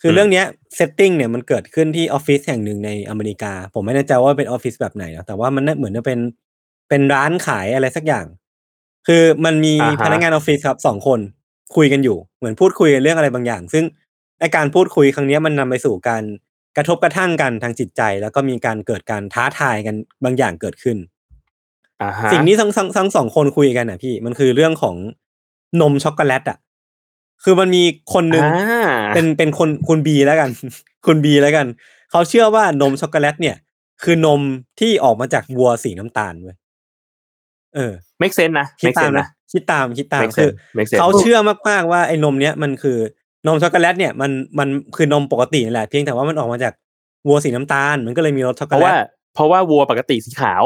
[0.00, 6.18] คือเรื่องเนี้ย setting เนี่ยมันเกิดขึ้นที่ออฟฟิศแห่งหนึ่งในอเมริกา ผมไม่แน่ใจว่าเป็นออฟฟิศแบบไหนนะแต่ว่ามันน่าเหมือนจะเป็น
[6.88, 8.26] เป็นร้านขายอะไรสักอย่าง
[9.06, 11.20] คือมันมีอ่าฮะพนักงานออฟฟิศครับสองคน
[11.76, 13.84] คุยกันอยู่ เหมือนพูดคุยกันเรื่องอะไรบางอย่าง ซึ่ง
[14.40, 16.22] ไอการพูดคุยครั้งเนี้ยมันนำไปสู่การ
[16.76, 20.96] กระทบกระทั่งกันทางจิตใจ แล้วก็มีการเกิดการท้าทายกันบางอย่างเกิดขึ้น
[22.02, 24.96] อ่าฮะสิ่งนี้ทั้งทั้งทั้งสองคนคุยกันอะพี่มันคือเรื่องของ
[25.80, 26.58] นมช็อกโกแลตอะ
[27.44, 27.82] คือมันมี
[28.14, 30.50] คนหนึ่งอ่าเป็นเป็นคนคุณบีแล้วกัน
[31.06, 31.66] คุณบีแล้วกัน
[32.10, 33.56] เขาเชื่อว่านมช็อกโกแลตเนี่ย
[34.02, 34.40] คือนม
[34.80, 36.56] ที่ออกมาจากวัวสีน้ำตาลเว้ย
[37.74, 42.98] เออ make sense นะคิด make ตาม sense นะนะคิดตามคิดตาม make คือ sense make sense เขาเชื่อมากๆว่าไอ้นมเนี้ยมันคือ
[43.46, 46.72] นมช็อกโกแลตเนี่ยมันมันคือนมปกตินี่แหละเพียงแต่ว่ามันออกมาจาก
[47.26, 48.96] วัวสีน้ำตาล มันก็เลยมีรสช็อกเพโกราะแลว่าต
[49.34, 50.62] เพราะว่าวัวปกติสีขาว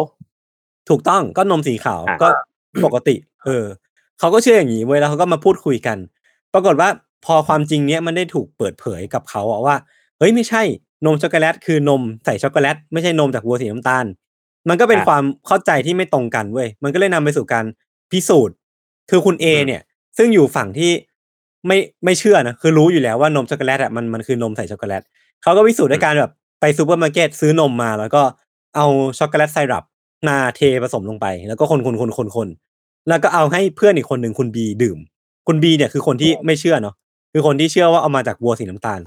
[0.88, 2.28] ถูกต้องก็นมสีขาวอะก็
[2.84, 3.64] ปกติ เออ
[4.18, 5.98] เขาก็เชื่ออย่างนี้เว้ยแล้วเขาก็มาพูดคุยกัน
[6.54, 6.88] ปรากฏว่า
[7.24, 9.76] พอความจริงเนี้ยมันได้ถูกเปิดเผยกับเขาอะว่า
[10.18, 10.62] เฮ้ยไม่ใช่
[11.06, 14.04] นมช็อกโกแลตคือนมใส่ช็อกโกแลตไม่ใช่นมจากวัวสีน้ำตาล
[14.68, 17.64] มันก็เป็นอะความเข้าใจที่ไม่ตรงกันเว้ยมันก็เลยนำไปสู่การ
[18.10, 18.56] พิสูจน์
[19.10, 19.82] คือคุณเออืมเนี่ย
[20.18, 20.90] ซึ่งอยู่ฝั่งที่
[21.66, 25.02] ไม่ไม่เชื่อนะคือรู้อยู่แล้วว่านมช็อกโกแลตอะมันมันคือนมใส่ช็อกโกแลต
[25.42, 28.22] เขาก็พิสูจน์ด้วยการแบบไปซูเปอร์มาร์เก็ตซื้อนมมาแล้วก็
[28.76, 28.86] เอา
[29.18, 29.84] ช็อกโกแลตไซรัป
[30.28, 32.48] มาเทผสมลงไป แล้วก็คนคนคนคนคน
[33.08, 34.98] แล้วก็เอาให้เพื่อนอีกคนหนึ่งคุณบีดื่ม
[35.46, 36.94] คุณบีเนี่ยคือคนที่ไม่เชื่อเนาะ
[37.32, 39.00] คือคนที่เชื่อว่าเอามาจากวัวสีน้ำตาล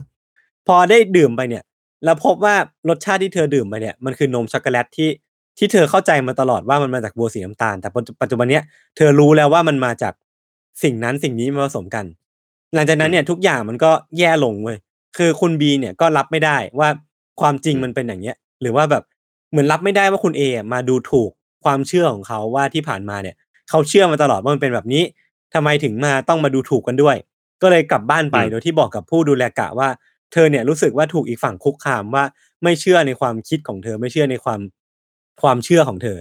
[0.67, 1.63] พอได้ดื่มไปเนี่ย
[2.05, 2.55] แล้วพบว่า
[2.89, 5.09] รสชาติที่เธอดื่มไปเนี่ยมันคือนมช็อกโกแลตที่
[5.57, 8.63] ที่เธอเข้าใจมาตลอดว่ามันมาจากวัวสีน้ำตาล แต่ปัจจุปัจจุบันเนี้ย
[8.97, 10.13] เธอรู้แล้วว่ามันมาจาก
[10.83, 12.05] สิ่งนั้นสิ่งนี้มาผสมกัน
[12.75, 14.77] หลังจากนั้นเนี่ยทุกอย่างมันก็แย่ลงเว้ย
[15.17, 16.89] คือคุณบีเนี่ยก็รับไม่ได้ว่า
[17.41, 19.03] ความจริงมันเป็นอย่างเนี้ย หรือว่าแบบ
[19.51, 21.31] เหมือนรับไม่ได้ว่าคุณเอะมาดูถูก
[21.65, 23.35] ความเชื่อของเขาว่าที่ผ่านมาเนี่ย
[23.69, 25.03] เขาเชื่อมาตลอดว่ามันเป็นแบบนี้
[25.53, 27.15] ทำไมถึงมาต้องมาดูถูกกันด้วย
[27.61, 29.89] ก็เลยกลับบ้านไปอืมโดยที่บอกกับผู้ดูแลกะว่า
[30.33, 32.23] เธอเนี่ยรู้สึกว่าถูกอีกฝั่งคุกคามว่า
[32.63, 34.59] ไม่เชื่อในความคิดของเธอไม่เชื่อในความ
[35.41, 36.17] ความเชื่อของเธอ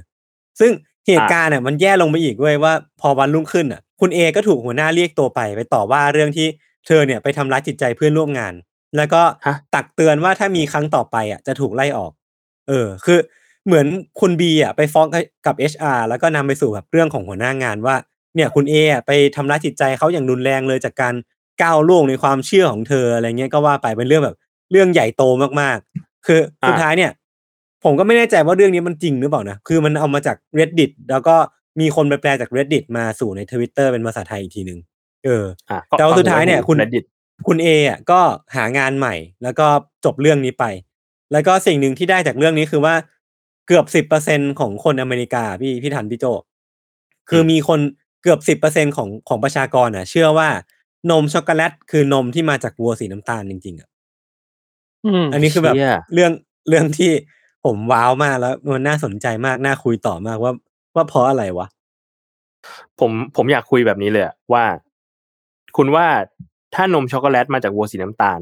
[0.61, 0.73] ซึ่ง
[1.07, 6.47] เหตุการณ์เนี่ยมันแย่ลงไปอีกเว้ยว่า พอวันรุ่งขึ้นอะ คุณเอก็ถูกหัวหน้าเรียกตัวไป ไปต่อว่าเรื่องที่
[6.87, 8.55] เธอเนี่ยไปทำร้ายจิตใจเพื่อนร่วมงาน
[8.97, 12.13] แล้วก็ฮะตักเตือนว่าถ้ามีครั้งต่อไปอะจะถูกไล่ออก
[12.69, 13.19] เออ คือ
[13.67, 13.87] เหมือน
[14.21, 15.07] คุณบีอะไปฟ้อง
[15.47, 17.97] กับ HR แล้วก็นำไปสู่แบบเรื่องของหัวหน้างานว่า
[18.35, 21.15] เนี่ยคุณเออะไปทำร้ายจิตใจเขาอย่างรุนแรงเลยจากการ
[21.63, 24.37] ก้าวล่วงในความเชื่อของเธออะไรเงี้ยก็ว่าไปเป็นเรื่องแบบ
[24.73, 25.23] เรื่องใหญ่โต
[25.61, 27.11] มากๆ คือสุดท้ายเนี่ย
[27.85, 31.37] ผมก็ไม่แน่ใจว่าเรื่องนี้มันจริงหรือเปล่านะ คือมันเอามาจาก reddit แล้วก็
[31.81, 34.81] มีคนไปแปลจาก reddit มาสู่ในทวิตเตอร์เป็นภาษาไทยอีกทีหนึ่ง
[35.25, 37.05] เอออะก็แต่ว่าสุดท้ายเนี่ยคุณ Reddit
[37.47, 38.21] คุณเออะก็
[38.57, 39.67] หางานใหม่ แล้วก็
[40.05, 40.65] จบเรื่องนี้ไป
[41.33, 42.95] แล้วก็สิ่งหนึ่งที่ได้จากเรื่องนี้คือว่า
[43.67, 46.25] เกือบสิบเปอร์เซ็นของคนอเมริกาพี่พี่ทันพี่โจ
[47.31, 47.81] คือมีคน
[48.23, 50.49] เกือบสิบเปอร์เซ็นของของประชากรอะ เชื่อว่า
[51.11, 53.89] นมช็อกโกแลตคือนมที่มาจากวัวสีน้ำตาลจริงๆอะ
[55.07, 56.33] อืมอันนี้คือแบบเชี่ยเรื่อง
[56.69, 57.11] เรื่องที่
[57.65, 60.53] ผมว้าวมากแล้วมันน่าสนใจมากน่าคุยต่อมากว่า
[60.99, 61.67] ว่าเพราะอะไรวะ
[63.01, 64.65] ผมผมอยากคุยแบบนี้เลยอะว่า
[65.77, 66.07] คุณว่า
[66.75, 68.41] ถ้านมช็อกโกแลตมาจากวัวสีน้ำตาล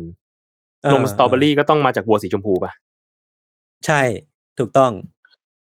[0.82, 2.72] เออนมสตรอเบอรี่ก็ต้องมาจากวัวสีชมพูป่ะ
[3.86, 4.00] ใช่
[4.58, 4.92] ถูกต้อง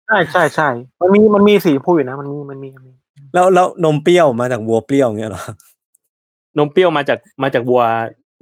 [0.07, 0.67] ใช่ใช่ใช่
[1.01, 2.93] มันมีมันมีสีชมพูอยู่นะ มันมีมันมีมันมี
[3.33, 5.43] แล้วแล้วนมเปรี้ยวมาจากวัวเปรี้ยวเงี้ยเหรอ
[6.57, 7.81] นมเปรี้ยวมาจากมาจากวัว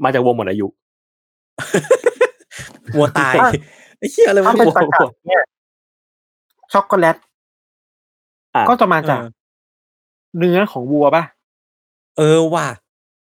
[0.04, 0.68] มาจากวัวหมดอายุ
[2.96, 3.36] วัวตาย
[3.98, 5.44] ไอ้เหี้ยอะไรวะถ้าเป็นวัวประกาศเนี่ย
[6.74, 7.31] ช็อกโกแลตอะ
[8.70, 9.30] ก็จะมาจากเออ
[10.38, 11.24] เนื้อของวัวป่ะ
[12.18, 12.68] เออว่ะ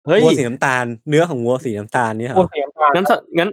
[0.06, 3.50] เฮ้ยวัวสีน้ำตาล เนื้อของวัวสีน้ำตาลเนี่ยเหรวัวอสีน้ำตาลงั้นสงั้น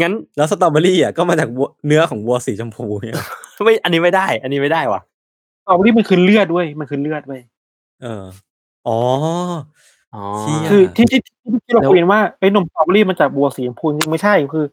[0.00, 3.16] งั้น แล้วสตรอเบอรี่อะก็มาจากวัวเนื้อของวัวสีชมพูเนี่ย
[3.64, 5.00] ไม่อันนี้ไม่ได้ อันนี้ไม่ได้ว่ะ
[5.64, 7.40] เอาที่มันคือเลือดเว้ยมันคือเลือดเว้ย
[8.02, 8.24] เออ
[8.88, 8.98] อ๋อ
[10.14, 14.64] อ๋อเชี่ยคือที่ที่ที่ที่เราแล้วคุยกันว่าไอ้นมสตรอเบอรี่มันจากวัวสีชมพูจริงๆไม่ใช่คือ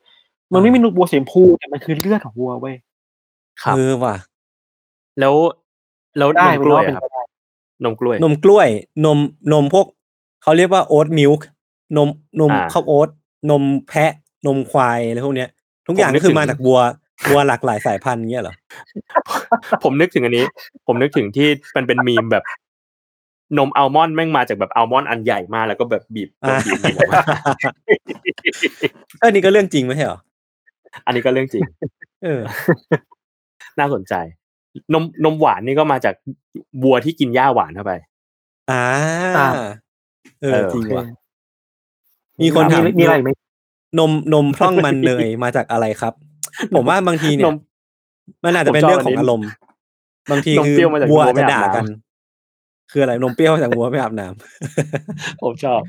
[0.53, 2.75] มันไม่มีนมวัวสีชมพูแต่มันคือเลือดของวัวเว้ย
[3.63, 4.15] ครับเออว่ะ
[5.19, 5.33] แล้ว
[6.17, 7.23] แล้วนมกล้วยเป็นอะครับไปได้
[7.83, 8.67] นมกล้วย นมกล้วย
[9.05, 9.19] นม
[9.53, 9.85] นมพวก
[10.43, 11.47] เขาเรียกว่า oat milk
[11.97, 13.09] นมนมอ่าข้าวโอ๊ต
[13.49, 14.11] นมแพะ
[14.47, 15.49] นมควายอะไรพวกเนี้ย
[15.87, 16.79] ทุกอย่างผมนึก็กคือมาจากวัว
[17.29, 18.55] วัวหลากหลายสายพันธุ์เงี้ยเหรอ
[19.83, 20.45] ผมนึกถึงอันนี้
[20.87, 22.43] ผมนึกถึงที่มันเป็นมีมแบบ
[23.57, 27.23] นมอัลมอนด์แม่งมาจากแบบอัลมอนด์อันใหญ่มากแล้วก็แบบบีบอ่าบีบบีบออกมา
[29.19, 30.19] เออนี่ก็เรื่องจริงไม่ใช่เหรอ
[31.05, 31.63] อันนี้ก็เรื่องจริง
[32.23, 32.41] เออ
[33.79, 34.13] น่าสนใจ
[34.93, 36.13] นมนมหวานนี่ก็มาจาก
[36.83, 37.93] วัวที่กินหญ้าหวานเข้าไป
[38.71, 38.83] อ่า
[39.37, 39.49] อ่า
[40.41, 41.05] เออเออจริงโอเคว่ะ
[42.41, 43.31] มีคนถามมีอะไรอีกไหม
[43.99, 46.13] นมนมพร่องมันเนยมาจากอะไรครับ
[46.75, 47.55] ผมว่าบางทีเนี่นยม
[48.43, 49.47] มันอาจจะเป็นผมชอบเรื่องของอันนี้อารมณ์
[50.31, 51.85] บางทีนมคือเปรี้ยวมาจากวัววัวไม่จะด่าอาบน้ำกัน
[52.91, 55.81] คืออะไรนมเปรี้ยวมาจากวัวไม่อาบน้ำผมชอบ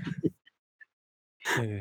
[1.59, 1.79] เออ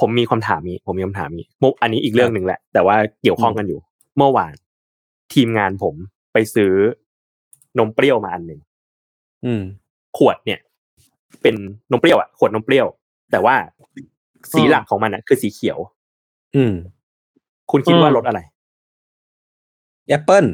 [0.00, 3.78] ผมมีคำถามนี้ผมมีคำถามนี้มุกอันนี้อีกเรื่องหนึ่งแหละ แต่ว่าเกี่ยวข้องกันอยู่
[4.16, 4.54] เมื่อวาน
[5.34, 5.94] ทีมงานผม
[6.38, 6.72] ไปซื้อ
[7.78, 8.60] นมเปรี้ยวมาอันหนึ่ง
[9.44, 9.62] อืม
[10.18, 10.60] ขวดเนี่ย
[11.42, 11.54] เป็น
[11.90, 12.86] นมเปรี้ยวอะขวดนมเปรี้ยว
[13.30, 13.54] แต่ว่า
[14.52, 15.78] สีหลักของมันอะ คือสีเขียว
[16.56, 16.74] อืม
[17.70, 18.40] คุณคิดว่ารสอะไร
[20.08, 20.44] แอปเปิล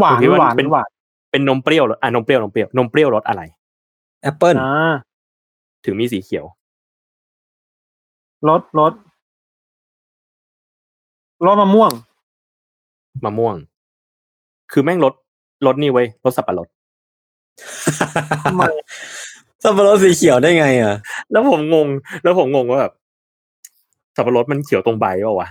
[0.00, 0.88] หวานผมคิดว่าหวานเป็นหวาน
[1.30, 3.42] เป็นนมเปรี้ยวรสอะนมเปรี้ยวนมเปรี้ยวนมเปรี้ยวรสอะไร
[4.22, 4.92] แอปเปิลอ่า
[5.84, 6.44] ถึงมีสีเขียว
[8.48, 8.92] รสรส
[11.46, 11.92] รสมะม่วง
[13.24, 13.56] มะม่วง
[14.72, 15.14] คือแม่งรส
[15.66, 16.68] รสนี่เว้ยรสสับปะรด
[18.44, 18.62] ทำไม
[19.62, 20.94] สับปะรดสีเขียวได้ไงอะ
[21.32, 21.88] แล้วผมงง
[22.22, 22.92] แล้วผมงงว่าแบบ
[24.16, 25.48] สับปะรดมันเขียวตรงใบเปล่าวะ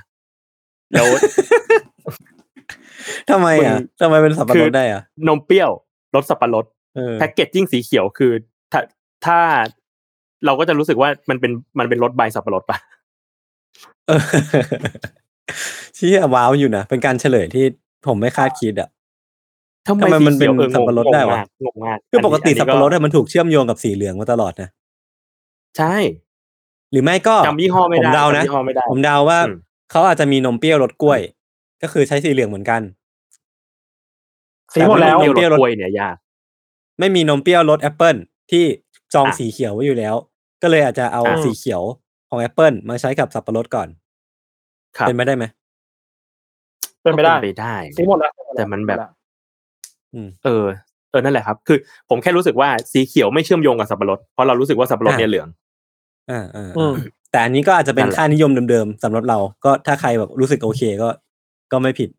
[0.94, 1.06] แล้ว
[3.30, 5.72] ทำไมอะมึงทำไมเป็นสับปะคืรอดได้อะนมเปรี้ยว
[6.16, 8.32] รสสับปะรดเออแพ็กเกจจิ้งสีเขียวคือ
[8.72, 8.82] ถ้า
[9.26, 9.40] ถ้า
[10.46, 12.78] เราก็จะรู้สึกว่ามันเป็นมันเป็นรสใบสับปะรดปะ
[15.50, 17.66] เออเชี่ยว้าวอยู่นะ เป็นการเฉลยที่
[18.08, 18.90] ผมไม่คาดคิดอะ
[19.88, 24.70] ทำไมทำไมมันสีขียวเป็นออสับปะรดงงได้วะมากงงมากคือปกตินนี้สับปะรดก็อะมันถูกเชื่อมโยงกับสีเหลืองมาตลอดนะ
[25.78, 25.96] ใช่
[26.92, 29.56] หรือไม่ก็จำยี่ห้อไม่ผมได้เดานะจำยี่ห้อไม่ได้ผมเดาว่าอืม
[29.92, 31.20] เขาอาจจะมีนมเปรี้ยวรสกล้วย
[31.82, 32.82] ก็คือใช้สีเหลืองเหมือนกัน
[34.74, 36.16] สีหมดแล้วนมเปรี้ยวรสเปรี้ยวรสกล้วยเนี่ยยาก
[37.00, 38.16] ไม่มีนมเปรี้ยวรสแอปเปิล
[38.52, 38.66] ที่
[39.14, 40.16] จองอะสีเขียวไว้อยู่แล้ว
[40.62, 41.82] ก็เลยอาจจะเอาอะสีเขียว
[42.30, 43.88] ของแอปเปิลมาใช้กับสับปะรดก่อน
[44.98, 45.46] ครับ เป็นไปได้ไหม
[47.04, 49.00] เป็นไปได้ก็ไปได้สีหมดแล้วแต่มันแบบ
[50.14, 50.66] อืม เออ
[51.12, 51.78] เออ นั่นแหละครับ คือ
[52.10, 55.48] ผมแค่รู้สึกว่าสีเขียวไม่เชื่อมโยงกับสับปะรด เพราะเรารู้สึกว่าสับปะรดอะเนี่ยเหลือง
[56.32, 56.94] อ่าอ่าอืม
[57.32, 61.10] แต่อันนี้ก็อาจจะเป็นนั่นแหละค่านิยมเดิมๆสำหรับเรา ก็ถ้าใครแบบรู้สึกโอเคก็
[61.72, 62.10] ก็ไม่ผิด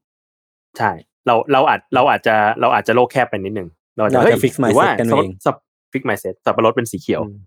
[0.78, 0.90] ใช่
[1.26, 5.56] เรา เราอาจ เราอาจจะ เราอาจจะโลกแคบไปนิดนึง เราอาจจะเราอาจจะเฮ้ย fix หรือว่า mindset กันเองสับ
[5.92, 7.38] ฟิกไมเซ็ตสับปะรดเป็นสีเขียวอืม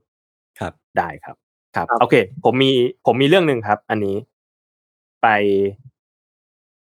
[0.60, 1.36] ครับ ได้ครับ
[1.76, 2.72] ครับ ครับ โอเค ผมมี
[3.06, 4.16] ผมมีเรื่องหนึ่งครับ อันนี้
[5.24, 5.28] ไป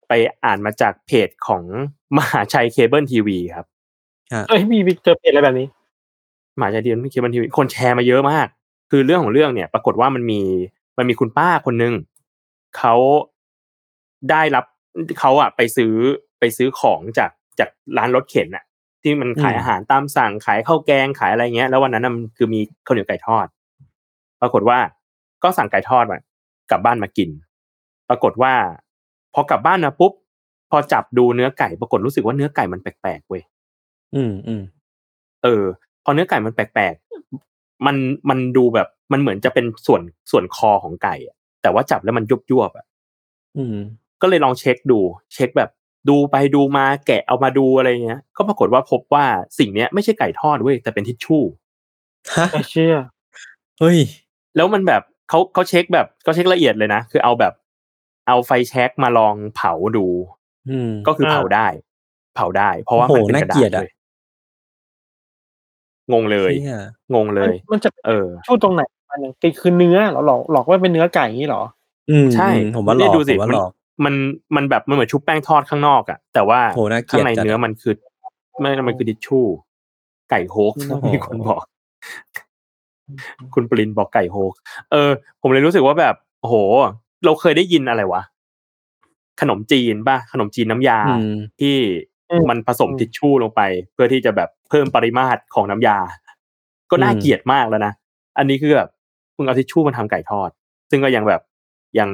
[0.08, 1.64] ไปอ่านมาจากเพจของ
[2.18, 3.68] มหาชัยเคเบิลทีวีครับ
[4.50, 5.68] เอ้ยมีเจอเพจอะไรแบบนี้
[6.60, 8.48] มหาชัยเคเบิลทีวีคนแชร์มาเยอะมาก
[8.92, 10.42] คือเรื่องของเรื่องเนี่ย ปรากฏว่ามันมี
[10.98, 11.94] มันมีคุณป้าคนหนึ่ง
[12.78, 12.96] เขา
[14.30, 14.66] ได้รับ
[15.20, 15.94] เขาอะไปซื้อ
[16.40, 18.64] ไปซื้อของจากจากร้านรถเข็นอะ
[19.04, 23.48] ที่มันขายอืมอาหารตามสั่งขายข้าวแกงขายอะไรเงี้ย แล้ววันนั้นน่ะมันคือมีข้าวเหนียวไก่ทอด
[24.42, 24.80] ปรากฏว่า
[25.44, 26.20] ก็สั่งไก่ทอดมา
[26.72, 27.30] กลับบ้านมากิน
[28.10, 28.54] ปรากฏว่า
[29.34, 30.14] พอกลับบ้านมาปุ๊บ
[30.72, 33.44] พอจับดูเนื้อไก่ปรากฏรู้สึกว่าเนื้อไก่มันแปลกๆเว้ย
[34.16, 34.64] อืมอืม
[35.44, 35.64] เออ
[36.04, 37.96] พอเนื้อไก่มันแปลกๆมัน
[38.30, 42.86] มันดูแบบมันเหมือนจะเป็นส่วนส่วนคอของไก่อะแต่ว่าจับแล้วมันยุบยวบๆอะ
[43.58, 43.76] อืม
[44.22, 45.00] ก็เลยลองเช็คดู
[45.34, 45.70] เช็คแบบ
[46.10, 49.26] ดูไปดูมาแกะเอามาดูอะไรเงี้ย ก็ปรากฏว่าพบว่า
[49.60, 51.44] สิ่งเนี้ยไม่ใช่ไก่ทอดเว้ยแต่เป็นทิชชู่
[52.36, 52.96] ฮะไอเชื่อ
[53.80, 54.00] เฮ้ย
[54.56, 57.54] แล้วมันแบบเขาเขาเช็คแบบเขาเช็คละเอียดเลยนะ คือเอาแบบ
[58.28, 60.08] เอาไฟแช็กมาลองเผาดู
[60.70, 61.68] อืมก็คือเผาได้
[62.36, 63.92] เผาได้ เพราะว่าโอ้มันโหเป็นน่ากระดาเกลียษดอะเลย
[66.14, 66.82] งงเลยเชี่ย
[67.16, 71.64] งงเลย มันจะเออชูตรงไหนมันอย่างตีคือเนื้อเหรอหลอกหลอกว่าเป็นเนื้อไก่นี่เหรอ
[72.10, 73.72] อืมใช่อืมผมว่าหลอกนี่ดูสิผมว่ามันหลอก
[74.06, 74.14] มัน
[74.56, 77.94] มันแบบมันเหมือนชุบแป้งทอดข้างนอกอะแต่ว่าโหน่าเกลีข้ายดงในจัดเนื้ออะมันคือ
[78.60, 79.46] ไม่มันคือทิชชู่
[80.30, 81.62] ไก่โฮกโอ้โหมีคนบอก
[83.54, 84.54] คุณปรินบอกไก่โฮก
[84.92, 85.10] เออ
[85.42, 86.56] ผมเลยรู้สึกว่าแบบโอ้โห
[87.26, 88.22] เราเคยได้ยินอะไรวะ
[89.42, 91.76] ขนมจีนป่ะขนมจีนน้ำยาอืมที่
[92.32, 93.62] อืมมันผสมอืมทิชชู่ลงไป
[93.94, 95.98] เพื่อที่จะแบบเพิ่มปริมาตรของน้ำยา
[96.92, 97.94] ก็น่าอืมเกลียดมากแล้วนะ
[98.38, 98.90] อันนี้คือแบบ
[99.38, 100.50] มึงเอาทิชชู่มาทำไก่ทอด
[100.90, 101.42] ซึ่งก็ยังแบบ
[102.00, 102.10] ยัง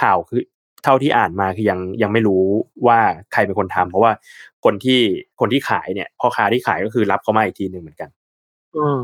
[0.00, 0.42] ข่าวคือ
[0.84, 2.44] เท่าที่อ่านมาคือยังยังไม่รู้
[2.86, 2.98] ว่า
[3.32, 4.12] ใครเป็นคนทำเพราะว่า
[4.64, 5.00] คนที่
[5.40, 8.10] คนที่ขายเนี่ยพ่อค้าที่ขายก็คือรับเขามาอีกทีหนึ่งเหมือนกัน
[8.76, 9.00] อืม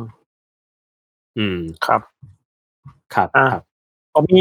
[1.38, 2.00] อืมครับ
[3.14, 3.62] ครับอะครับ
[4.14, 4.34] ผมม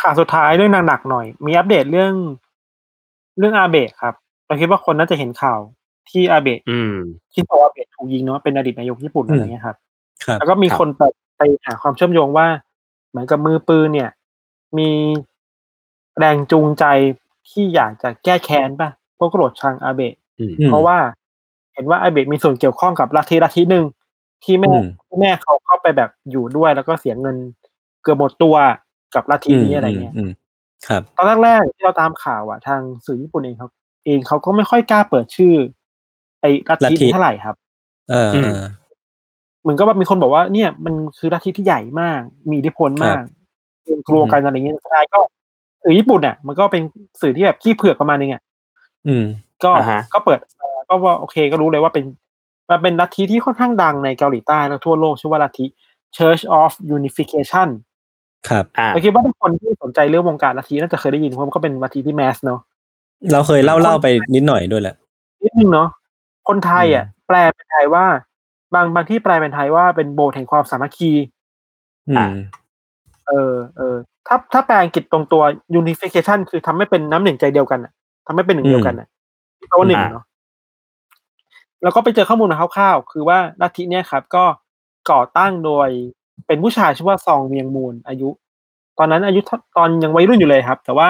[0.00, 2.12] ข่าวสุดท้ายเรื่องหนักๆหน่อย มีอัปเดตเรื่อง
[3.38, 4.14] เรื่องอาเบะครับ
[4.46, 5.60] เราคิดว่าคนน่าจะเห็นข่าว
[6.10, 6.94] ที่อาเบะอืม
[7.34, 9.76] คิดว่าอาเบะถูกยิงเนาะเป็นอดีตนายกญี่ปุ่นอะไรเงี้ยครับ
[10.24, 11.02] ครับแล้วก็มีครับคนไป
[11.36, 12.46] ไปหาความเชื่อมโยงว่า
[13.10, 14.10] เหมือนกับมือปืนเนี่ย
[14.78, 14.90] มี
[16.18, 16.84] แรงจูงใจ
[17.50, 20.96] ที่อยากจะแก้แค้นป่ะพวกโกรธชังอาเบะอืมอืมเพราะว่า
[21.74, 23.84] เห็นว่าอาเบะมีส่วนเกี่ยวข้องกับลัทธิลัทธิหนึ่ง
[24.44, 27.36] ที่แม่อืมที่แม่เขาเข้าไปแบบอยู่ด้วยแล้วก็เสียเงิน
[28.02, 28.56] เกือบหมดตัว
[29.14, 30.32] กับลัทธินี้อะไรเงี้ยมม
[30.88, 33.68] ครับตอนแรกๆที่เราตามข่าวอะ ทางสื่อญี่ปุ่นเองเขา
[34.06, 35.54] เองเขาก็ไม่ค่อยกล้าเปิดชื่อ
[36.40, 37.54] ไอ้ลัทธิลัทธินี้เท่าไหร่ครับ
[38.10, 38.62] เอออืมเออ
[39.62, 43.22] เหมือนก็แบบมีคนบอกว่าเนี่ย มันคือลัทธิที่ใหญ่มาก มีอิทธิพลมาก
[44.08, 45.18] กลัวกันอะไรเงี้ยสุดท้ายก็
[45.82, 46.82] สื่อญี่ปุ่นอะ มันก็เป็น
[47.20, 48.42] สื่อที่แบบขี้เผือกประมาณนึงอะ
[49.06, 49.24] อืม
[49.64, 52.04] ก็อ่าฮะก็เปิดเอ่อก็ว่าโอเคก็รู้เลยว่าเป็น
[52.70, 55.66] มันเป็นลัทธิที่ค่อนข้างดังในเกาหลีใต้และทั่วโลกชื่อว่าลัทธิ
[56.16, 57.68] Church of Unification
[58.48, 62.60] ครับอ่าเราคิดว่าทุกคนที่สนใจเรื่องวงการลัทธิน่าจะเคยได้ยินเพราะมันก็เป็นลัทธิที่แมสเนาะ
[63.32, 64.94] เราเคยเล่าเล่าไปนิดหน่อยด้วยแหละ
[65.44, 65.88] นิดนึงเนาะ
[66.48, 68.04] คนไทยอะอืมแปลเป็นไทยว่า
[68.74, 71.12] บางบางที่แปลเป็นไทยว่าเป็นโบสถ์แห่งความสามัคคี
[72.08, 72.34] อือะม
[73.26, 75.42] เออเออถ้าถ้าแปลอังกฤษตรงตัว
[75.80, 77.92] unification คือทำให้เป็นน้ำหนึ่งใจเดียวกันอะ
[78.26, 79.08] ทำให้เป็นหนึ่งเดียวกันอะ
[79.68, 80.24] แปลว่าหนึ่งอ่าเนาะ
[81.82, 84.44] แล้วก็ไปเจอข้อมูลมาคร่าวๆคือว่าลัทธิเนี่ยครับ ก็
[85.10, 85.88] ก่อตั้งโดย
[86.46, 88.28] เป็นผู้ชายชื่อว่าซองเมียงมูลอายุ
[88.98, 89.40] ตอนนั้นอายุ
[89.76, 91.08] ตอนยังวัยรุ่นอยู่เลยครับ แต่ว่า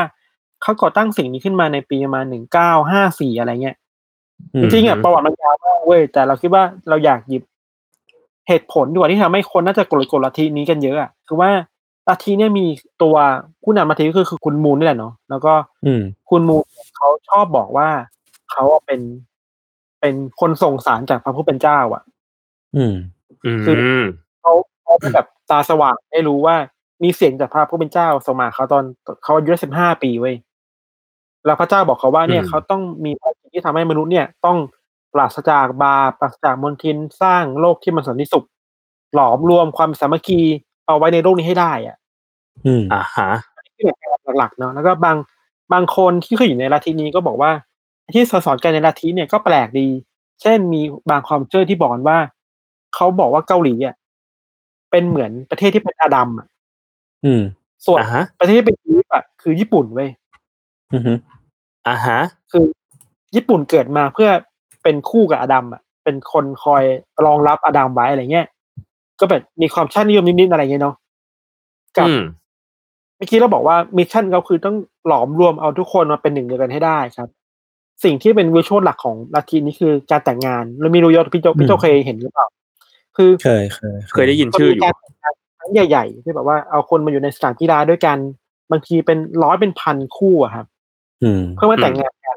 [0.62, 3.76] เขาก่อตั้งสิ่งนี้ขึ้นมาในปีประมาณหนึ่งเก้าห้าสี่อะไรเงี้ย
[4.60, 7.42] จริงๆอะประวัติมันยาวมากเว้ยแต่เราคิดว่าเราอยากหยิบ
[8.48, 11.50] เหตุผลดีกว่าที่ทำให้คนน่าจะโกรธโกรธลัทธินี้กันเยอะอะคือว่า
[12.08, 12.64] ลัทธิเนี่ยมี
[13.02, 13.16] ตัว
[13.62, 15.52] ผู้นำลัทธิก็คือคือคุณมูลนี่แหละเนาะแล้วก็
[15.84, 16.62] อืมคุณมูล
[16.96, 17.88] เขาชอบบอกว่า
[18.50, 19.00] เขาอะเป็น
[20.00, 22.02] เป็นคนส่งสารจากพระผู้เป็นเจ้า อะ
[22.76, 22.94] อืม
[23.44, 23.74] อืมคือ
[24.90, 26.56] เขาเขาเป็นแบบตาสว่างได้รู้ว่า
[27.02, 28.84] มีเสียงจากพระผู้เป็นเจ้าส่งมาเขาตอน
[29.22, 30.34] เขาอายุสิบห้าปีเว้ย
[31.46, 34.58] แล้วพระเจ้าบอกเขาว่าเนี่ยอืมเขาต้องมีภารกิจที่ทำให้มนุษย์เนี่ย ต้อง
[35.14, 38.46] ปราศจากบาปปราศจากมลทินสร้างโลกที่มันสันติสุข
[39.14, 40.40] หลอมรวมความสามัคคี
[40.86, 41.96] เอาไว้ในโลกนี้ให้ได้ อะ
[42.66, 43.30] อืมอ่าฮะ
[43.76, 43.84] ที่
[44.38, 45.16] หลักๆเนาะแล้วก็บาง
[45.72, 47.50] บางคนที่เคยอยู่ในลัทธินี้ก็บอกว่า
[48.14, 49.88] ที่สอนกันในลัทธิเนี่ยก็แปลกดี
[50.42, 52.18] เช่นมีบางความเชื่อที่บอกกันว่า
[52.94, 53.94] เขาบอกว่าเกาหลีอะ
[54.90, 56.46] เป็นเหมือนประเทศที่เป็นอาดัมอะ
[57.24, 57.42] อืม
[57.86, 60.10] ส่วนอ่าฮะประเทศที่เป็นอีฟอะคือญี่ปุ่นเว้ย
[60.92, 61.02] อืม
[61.88, 62.20] อ่าฮะ
[62.52, 62.64] คือ
[63.34, 64.30] ญี่ปุ่นเกิดมาเพื่อ
[64.82, 66.82] เป็นคู่กับอาดัมอะ เป็นคนคอย
[67.24, 68.46] รองรับอาดัมไว้อะไรเงี้ย
[69.20, 70.96] ก็แบบมีความชาตินิยมนิดๆอะไรเงี้ยเนาะ
[71.96, 72.22] กับอืม
[73.16, 74.76] เมื่อกี้เราบอกว่ามิชชั่นเขาคือต้อง
[75.06, 77.28] หลอมรวมเอาทุกคนมาเป็นหนึ่งเดียวกันให้ได้ครับ
[78.04, 82.46] สิ่งที่เป็นวิชวลหลักของลัทธินี้คือการแต่งงานเราไม่รู้ยศพี่โจพี่โจเคยเห็นหรือเปล่า
[83.20, 88.18] คือเคยเคยเคยได้ยินชื่ออยู่มันมีการแต่งงานครั้งใหญ่ๆที่แบบว่าเอาคนมาอยู่ในสถานกีฬาด้วยกัน
[88.70, 90.66] บางทีเป็นร้อยเป็นพันคู่อะครับ
[91.22, 92.36] อืมเพื่อมาแต่งงานกัน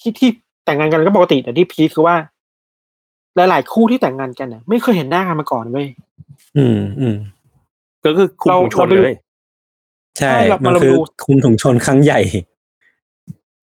[0.00, 0.30] ที่ที่
[0.64, 2.16] แต่งงานกันก็ปกติแต่ที่พีคคือว่า
[3.36, 5.86] หลายๆคู่ที่แต่งงานกันเนี่ยไม่เคยเห็นหน้ากันมาก่อนเว้ย
[6.58, 7.16] อืมอืม
[8.04, 9.16] ก็คือคุมเราถุงชนเราไปเลย
[10.18, 12.20] ใช่ใช่เรามันเราคือดูคุมถุงชนครั้งใหญ่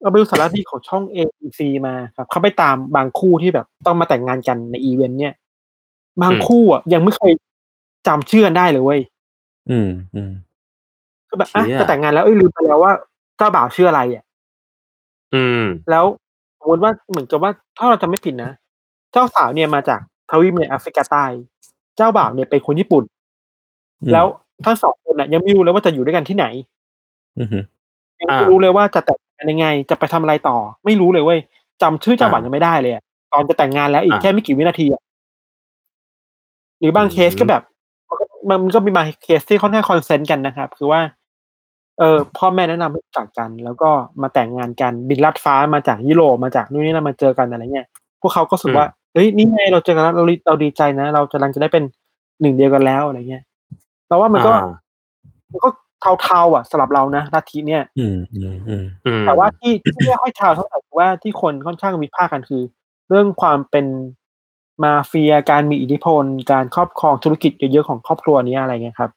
[0.02, 5.34] เราไปดูสารคดีของช่อง ABC มาครับเขาไปตามบางคู่ที่แบบต้องมาแต่งงานกันในอีเวนต์เนี่ย
[6.22, 7.34] บางคู่อะยังไม่เคย
[8.08, 9.02] จำชื่อกันได้เลยเว้ย
[9.70, 10.32] อืมอืม
[11.28, 12.94] คือแบบอะเชี่ยจะแต่งงานแล้วเอ้ยลืมไปแล้วว่า
[13.38, 14.24] เจ้าบ่าวชื่ออะไรอะ
[15.34, 16.06] อืม แล้ว
[16.60, 18.52] สมมติว่าเหมือนกับว่าถ้าเราจำไม่ผิดนะ
[19.14, 21.26] เจ้าสาวเนี่ยมาจากทวีปในแอฟริกาใต้
[21.98, 23.04] เจ้าบ่าวเนี่ยเป็นคนญี่ปุ่น
[24.02, 24.26] อืมแล้ว
[24.66, 26.46] ทั้งสองคนน่ะ ยังไม่รู้เลยว่าจะอยู่ด้วยกันที่ไหน
[27.40, 27.48] อืม
[28.20, 31.40] ยังไม่รู้เลยว่าจะแต่งงานยังไง จะไปทำอะไรต่อ ไม่รู้เลยเว้ย
[31.82, 33.04] จำชื่อเจ้าบ่าวยังไม่ได้เลยอะ
[33.34, 35.02] ตอนจะแต่งงานแล้วอีกอ่าแค่ไม่กี่วินาทีอะ
[36.80, 37.64] หรือบางเคสก็แบบ
[38.10, 38.26] มันก็
[38.64, 41.02] มันก็มีบางเคสที่ค่อนข้าง consent กันนะครับ คือว่า
[42.00, 43.90] เออพ่อแม่แนะนำให้รู้จักกัน แล้วก็
[44.22, 47.88] มาแต่งงานกันบินลัดฟ้ามาจากยุโรปมาจากนู่นนี่นั่นมาเจอกันอะไรเงี้ย
[48.22, 51.84] พวกเขาก็รู้สึกว่าเฮ้ยนี่ไงเราเจอกันแล้วเราเราดีใจนะ เรากำลังจะได้เป็น
[52.42, 53.44] หนึ่งเดียวกันแล้วอะไรเงี้ย
[54.08, 54.72] เราว่ามันก็อ่า
[55.52, 55.70] มันก็
[56.22, 62.62] เทาๆอะสำหรับเรานะนาทีเนี้ยอืมอืมอืมอืมแต่ว่าที่ที่ไม่ค่อยเทาเท่าไหร่ว่าที่คนค่อนข้างวิพากษ์กันคือ
[63.10, 63.86] เรื่องความเป็น
[64.84, 69.12] มาเฟียการมีอิทธิพล การครอบครองธุรกิจเยอะๆของครอบครัวนี้อะไรเงี้ยครับ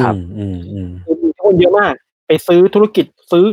[0.00, 1.94] ครับอืมอืมคือมีคนเยอะมาก
[2.26, 3.44] ไปซื้อธุรกิจซื้อ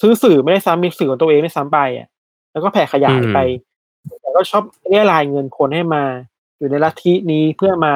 [0.00, 2.08] ซื้อสื่อไม่ได้ซ้ำมีสื่อของตัวเองไม่ซ้ำไปอะ
[2.52, 3.38] แล้วก็แผ่ขยายไป
[4.20, 6.02] แต่ก็ชอบเรี่ยไรเงินคนให้มา
[6.58, 7.94] อยู่ในลัทธินี้เพื่อมา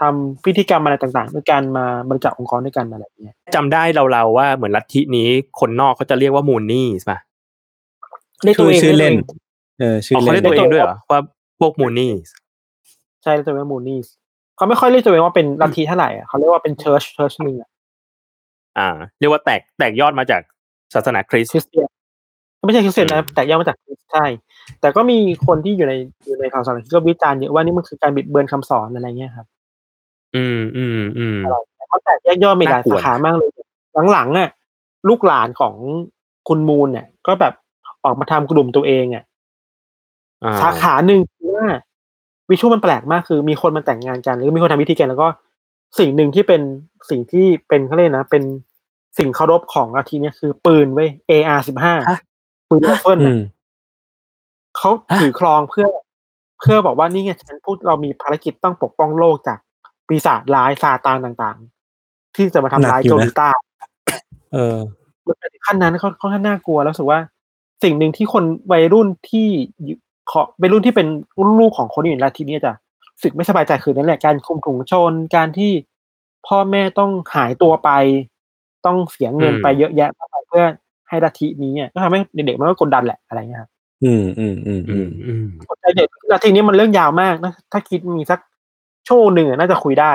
[0.00, 5.28] ทำพิธีกรรมอะไรต่างๆ ด้วยกันมาบริจาคองค์กรด้วยกันอะไรอย่างเงี้ยจำได้เลาๆว่าเหมือนลัทธินี้
[5.60, 7.20] คนนอกเขาจะเรียกว่า Moonie ใช่ปะ
[8.44, 9.38] เรียกตัวเองชื่อเล่นรียกตัวอง
[9.80, 11.20] เออชื่อ๋ออเขาเล่เรียนกตัวเองด้วยเหรอว่า
[11.62, 12.12] พวก Moonie
[13.22, 14.06] ใช่เรียกตัวเองว่า Moonies
[14.56, 17.70] เขาไม่ค่อยเรียกตัวเองว่าเป็นลัทธิเท่าไหร่อะเขาเรียกว่าเป็น church church หนึ่งอะ
[18.78, 20.42] อ่า เรียกว่าแตกแตกยอดมาจาก
[20.94, 21.88] ศาสนาคริสต์คริสเตียน
[22.64, 24.24] ไม่ใช่คริสเตียนนะอืมแต่ย่อมาจากคริสต์ใช่
[24.80, 25.94] แต่ก็มีคนที่อยู่ใน
[26.26, 29.46] อยู่ในข่าวสารที่ก็วิจารณ์เยอะว่านี่มันคือการบิดเบือนคำสอนอะไรเงี้ยครับ
[30.36, 31.38] อืมอืมอืม
[31.76, 33.50] แต่เขาแตกแยกย่อยมีหลายน่ากลัวสาขามากเลย
[34.12, 34.50] หลังๆอะ
[35.08, 35.74] ลูกหลานของ
[36.48, 37.54] คุณมูลเนี่ย ก็แบบ
[38.04, 39.31] ออกมาทำกลุ่มตัวเองอะอ่า
[40.60, 41.66] สาขาหนึ่งคือว่า
[42.50, 45.28] วิชวลมันแปลกมากคือ มีคนมาแต่งงานกัน หรือมีคนทำพิธีกันแล้วก็
[45.98, 46.62] สิ่งหนึ่งที่เป็น
[47.10, 48.42] สิ่งที่เป็นเขาเรียกนะ เป็น
[49.18, 52.18] สิ่งเคารพของอาทีเนี่ยคือปืนเว้ย AR สิบห้าฮะ
[52.68, 53.40] ปืนไรเฟิลอืน่ะม
[54.76, 55.86] เขาถือครองเพื่อ
[56.60, 59.58] เพื่อบอกว่านี่ไงฉันพูดเรามีภารกิจต้องปกป้องโลกจาก
[60.08, 63.48] ปีศาจร้ายซาตานต่างๆ ที่จะมาทำร้ายหนักอยู่โจนะลิต้า
[64.52, 64.76] เออ
[65.26, 67.20] มันเป็นขั้นนั้นเขาค่อนข้างน่ากลัวแล้วรู้สึกว่า
[67.82, 69.46] สิ่งหนึ่งที่คนวัยรุ่นที่
[69.84, 69.98] อยู่
[70.30, 71.06] ขอวัยรุ่นที่เป็น
[71.58, 72.72] ลูกของคนที่อยู่ในลัทธินี้จะ
[73.14, 75.72] รู้สึกไม่สบายใจคือนั่นแหละการคุมถุงชนการที่
[76.46, 77.90] พ่อแม่ต้องหายตัวไป
[78.86, 80.64] ต้องเสียเงินอืมไปเยอะแยะมากมายเพื่อ
[81.08, 83.70] ให้ลัทธินี้เนี่ยก็ทำให้เด็กๆมันก็กดดันแหละอะไรเงี้ยครับ
[84.04, 88.40] อืมอืมอืมอือืมมอืมกดใจเด็กลัทธินี้มันเรื่องยาวมากนะถ้าคิดมีสัก
[89.06, 90.12] โชว์หนึ่งอะน่าจะคุยได้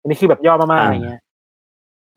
[0.00, 1.20] อันนี้คือแบบย่อมากๆอะไรเงี้ย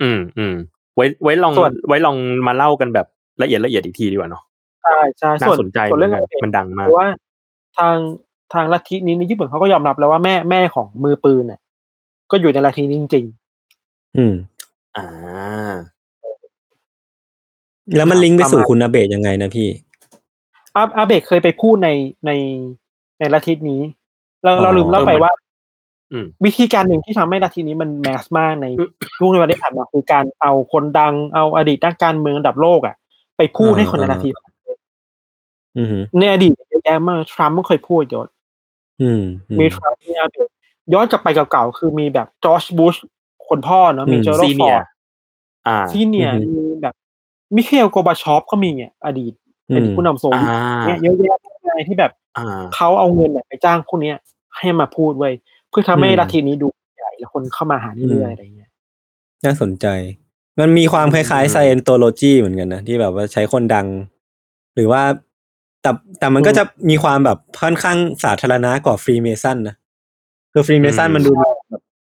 [0.02, 0.56] อืมอืม
[0.96, 2.16] ไว้ไว้ลองส่วนไว้ลอง
[2.48, 3.08] มาเล่ากันแบบ
[3.42, 4.44] ละเอียดละเอียดอีกทีดีกว่าเนาะ
[4.86, 7.10] ใช่ใช่น่าส่วนสนใจส่วนเรื่องเหมือนกันเด็กมันดังมากเพราะว่า
[7.78, 7.96] ทาง
[8.54, 11.60] ทางลัทธินี้ในญี่ปุ่นเขาก็ยอมรับแล้วว่าแม่แม่ของมือปืนเนี่ย
[12.32, 13.26] ก็อยู่ในลัทธินี้จริง
[14.18, 14.36] อืม
[14.98, 15.06] อ่า
[17.96, 21.90] แล้วมันลิงก์ไปสู่คุณอาเบะยังไงนะพี่ๆอาอาเบะเคยไปพูดใน
[22.26, 22.32] ใน
[23.20, 23.82] ในลัทธินี้
[24.44, 25.32] เราอ๋อเราลืมเล่าไปว่า
[26.12, 28.66] อืมวิธีการหนึ่งที่ทำให้ลัทธินี้มันแมสมากใน
[29.18, 32.96] ช่วงในวันที่ผ่านมาคือการเอาคนดังเอาอดีตนักการเมืองระดับโลกอะ
[33.38, 34.45] ไปพูดให้คนในลัทธิอืม
[36.20, 38.28] ในอดีตเยอะแยะมากทรัมป์ก็เคยพูดยศ
[39.02, 40.50] อืมอืมมีทรัมป์มีอาเบะ
[40.94, 42.96] ย้อนกลับไปเก่าๆคือมีแบบจอร์จบุช
[43.48, 44.86] คนพ่อเนาะมีอืมเจอร์โรซีฟเนีอยร์ด
[45.68, 46.96] อ่าที่เนี่ยอือฮึมีแบบ
[47.56, 49.34] มิเคลโกบาชอฟก็มีเนี่ยอดีต
[49.68, 54.18] เป็นอืมผู้นำโซอ่าเวียตเนี่ยเยอะแยะมากมายที่แบบอ่าเขาเอาเงินเนี่ยไปจ้างพวกเนี้ย
[54.58, 55.34] ให้มาพูดไว้ย
[55.70, 58.70] เพื่อทำให้อืมลัทธินี้ดูใหญ่แล้วคนเข้ามาหาเรื่อยๆอะไรเงี้ย
[59.46, 59.88] น่าสนใจ
[60.60, 63.88] มันมีความคล้ายอืมๆ Scientology เหมือนกันนะ ที่แบบว่าใช้คนดัง
[64.76, 65.02] หรือว่า
[65.86, 69.76] แต่แต่มันก็จะมีความแบบค่อนข้างสาธารณะกว่าฟรีเมซันนะ
[70.54, 71.58] คือฟรีเมซันมันดูแบบ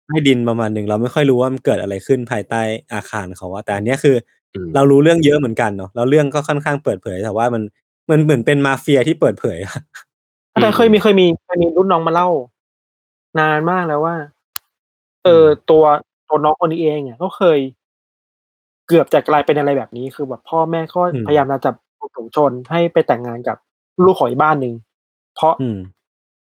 [0.09, 2.61] ใต้ดินประมาณหนึ่งเราไม่ค่อยรู้ว่ามันเกิดอะไรขึ้นภายใต้
[2.93, 4.15] อาคารเขาว่า แต่อันเนี้ยคือ
[4.53, 7.63] อมเรารู้เรื่องเยอะเหมือนกันเนาะแล้วเรื่องก็ค่อนข้างเปิดเผย แต่ว่ามัน
[8.09, 9.73] มันเหมือนเป็นมาเฟียที่เปิดเผยอะ
[10.61, 12.29] แต่เคยมีเคยมีเคยมีรุ่นน้องมาเล่า
[13.39, 14.15] นานมากแล้วว่า
[15.23, 15.83] เออตัว
[16.29, 17.59] ตัวน้องคนนี้เองเนี่ยก็เคย
[18.87, 21.75] เกือบจะกลายเป็นอะไรแบบนี้ คือแบบพ่อแม่ก็อืมพยายามจะจับ
[22.15, 23.57] ถุงชนให้ไปแต่งงานกับ
[24.03, 24.73] ลูกของอีกบ้านหนึ่ง
[25.35, 25.79] เพราะอืม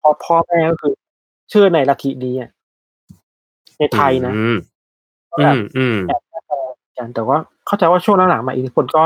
[0.00, 0.92] เพราะพ่อแม่ก็คือ
[1.50, 2.50] เชื่อในลัทธินี้อะ
[3.78, 4.58] ในไทยนะอืม
[5.30, 6.44] ก็อืแบบมอืมแอบแอบ
[6.98, 7.36] กันแต่ว่า
[7.66, 9.04] เข้าใจว่าช่วงหลังๆมาอิทธิพลก็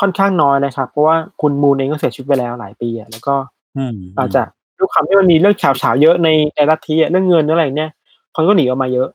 [0.00, 3.34] ค่อนข้างน้อยนะครับ เพราะว่าคุณมูนเองก็เสียชีวิตไปแล้วหลายปีอะแล้วก็
[3.76, 4.42] อืมอาจจะ
[4.78, 7.90] ด้วยความที่มันมีเรื่องข่าวเฉาเยอะในในลัทธิอะเรื่องเงินเรื่องอะไรเนี่ย
[8.34, 9.08] คนก็หนีออกมาเยอะ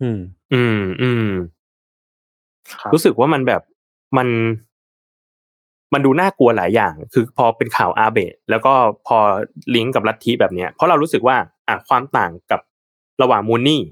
[0.00, 0.18] อืม
[0.52, 1.28] อืม อืม
[2.80, 3.62] ครับรู้สึกว่ามันแบบ
[4.16, 4.28] มัน
[5.92, 8.72] มันดูน่ากลัวหลายอย่าง คือพอเป็นข่าวอาเบะแล้วก็
[9.06, 9.18] พอ
[9.74, 11.36] ลิงก์กับลัทธิแบบเนี้ยเพราะเรารู้สึกว่า
[11.68, 12.60] อะความต่างกับ
[13.22, 13.82] ระหว่างมูนี่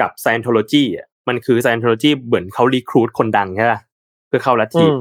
[0.00, 3.80] กับไซ n นโทโลจีอะมันคือไซ n นโทโลจีเหมือนเขารีครูดคนดังใช่ป่ะ
[4.28, 4.94] เพื่อเข้าลัทอืธิม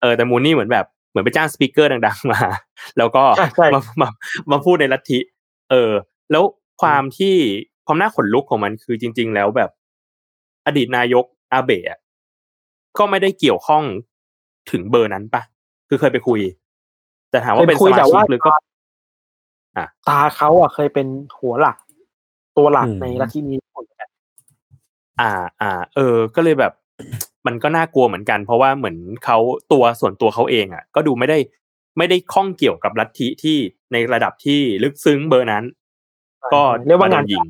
[0.00, 2.40] เออแต่มูนี่เหมือนแบบเหมือนไปจ้างสปีกเกอร์ดังๆมา
[2.98, 4.08] แล้วก็ใช่ใช่มามา
[4.50, 5.18] มาพูดในลัทธิ
[5.70, 5.92] เออ
[6.30, 6.44] แล้ว
[6.82, 7.34] ความที่
[7.86, 9.70] ความน่าขนลุกของมันคือจริง ๆ แล้วแบบ
[10.66, 11.98] อดีตนายกอาเบะอะ
[12.98, 13.84] ก็ไม่ได้เกี่ยวข้อง
[14.70, 15.42] ถึงเบอร์นั้นปะ
[15.90, 16.40] คือเคยไปคุย
[17.30, 18.52] แต่ถามว่าเป็นคุสยมาแต่ชิกว่าหรือก็
[20.08, 21.06] ตาเขาอะเคยเป็น
[21.38, 21.76] หัวหลัก
[22.56, 24.10] ตัวหลักอืมในลัทธินี้หมดเลย
[25.20, 25.30] อ่า
[25.60, 26.72] อ่า เออ ก็เลยแบบ
[27.46, 29.38] มันก็น่ากลัวเหมือนกัน เพราะว่าเหมือนเขา
[29.72, 31.38] ตัวส่วนตัวเขาเองอะ ก็ดูไม่ได้
[31.98, 33.56] ไม่ได้ข้องเกี่ยวกับลัทธิที่
[33.92, 35.64] ในระดับที่ลึกซึ้งเบอร์นั้น
[36.52, 37.46] ก็เรียกว่างานมโดยิง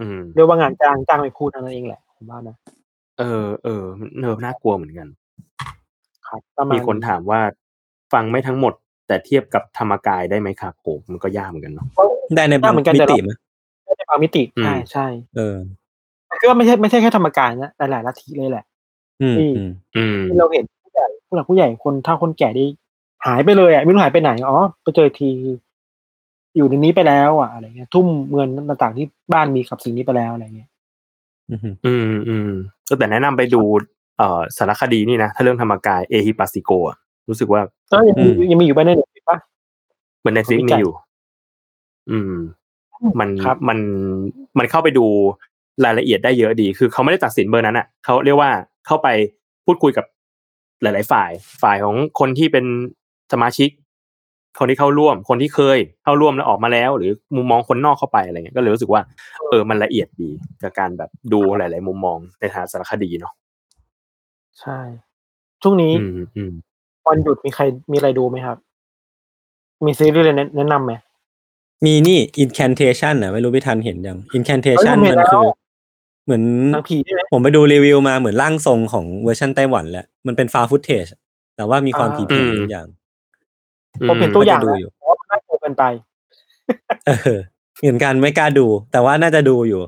[0.00, 2.56] อืมเรียกว่างานจ้างจ้างไปพูดนั่นเองแหละผมว่านะ
[3.18, 3.84] เออเออ
[4.18, 5.08] เนอน่ากลัวเหมือนกัน
[6.28, 7.40] ครับ ประมาณมีคนถามว่า
[8.12, 8.72] ฟังไม่ทั้งหมด
[9.06, 11.86] แต่เทียบกับธรรมกายได้ไหมครับโหมันก็ยากเหมือนกันเนาะ
[12.34, 13.32] ได้ในได้เหมือนกัน มิแต่ติเราไหม
[13.84, 15.06] ไม่ได้บางมิติ อืมใช่ใช่
[15.36, 15.56] เออ
[16.40, 18.64] คือว่าไม่ใช่ ไม่ใช่แค่ธรรมกายนะ หลาย ๆ ลัทธิเลยแหละ
[19.22, 22.66] อืมที่อืมอืม ที่เราเห็นผู้ใหญ่ ผู้หลักผู้ใหญ่ คนเฒ่าคนแก่ได้
[23.26, 25.30] หายไปเลยอะไม่รู้หายไปไหน อ๋อ ไปเจอที
[26.56, 30.70] อยู่ในนี้ไปแล้วอะอะไรเงี้ย ทุ่มเงินต่าง ๆ ที่บ้านมีกับสิ่งนี้ไปแล้ว อะไรเงี้ย
[31.50, 32.50] อืมอืมอืม
[32.88, 33.95] ก็แต่แนะนำไปดูเอ่อ
[34.56, 36.96] สารคดีนี่นะถ้าเรื่องธรรมกายเอฮิปัสสิโกอะ
[37.28, 37.60] รู้สึกว่า
[37.92, 39.38] ก็ยังมียังมีอยู่บ้านในเน็ตปะ
[40.20, 40.92] เหมือนในซิกวิมีจัยอยู่
[42.10, 42.34] อืม
[43.20, 43.78] มันครับมัน
[44.58, 45.06] มันเข้าไปดู
[45.84, 48.50] รายละเอียดได้เยอะดี คือเขาไม่ได้ตัดสินเบอร์นั้นอะเขาเรียกว่า
[48.86, 49.08] เข้าไป
[49.66, 50.04] พูดคุยกับ
[50.82, 51.30] หลาย ๆ ฝ่าย
[51.62, 52.64] ฝ่ายของคนที่เป็น
[53.32, 53.70] สมาชิก
[54.58, 59.02] คนที่เข้าร่วม คนที่เคยเข้าร่วมแล้วออกมาแล้ว หรือมุมมองคนนอกเข้าไปอะไรเงี้ยก็เลยรู้สึกว่า
[59.48, 60.30] เออมันละเอียดดี
[60.62, 63.32] กับการแบบดูหลาย ๆ มุมมองในทางสารคดีเนาะ
[64.60, 64.78] ใช่
[65.62, 66.52] ช่วงนี้ อืม อืม
[67.06, 68.56] วันหยุดมีใคร มีอะไรดูไหมครับ
[69.84, 70.92] มีซีรีส์อะไรแนะ แนะนำไหม
[71.84, 75.46] มีนี่ incantation อะ ไม่รู้พี่ทันเห็นยัง incantation เฮ้ยผมเห็นมันแล้วคือ
[76.24, 76.42] เหมือน
[76.72, 81.06] หนังผีใช่ไหม ผมไปดูรีวิวมาเหมือนร่างทรงของเวอร์ชันไต้หวันแหละ มันเป็นฟาฟุตเทจ
[81.56, 82.86] แต่ว่ามีความอ่าผีผีทุกอย่าง
[84.08, 85.84] ผมเห็นตัวอย่างก็จะดูแล้ว อยู่เพราะว่ามันน่ากลัวเกินไป
[87.06, 87.38] เออ
[87.80, 89.82] เหมือนกันไม่กล้าดู แต่ว่าน่าจะดูอยู่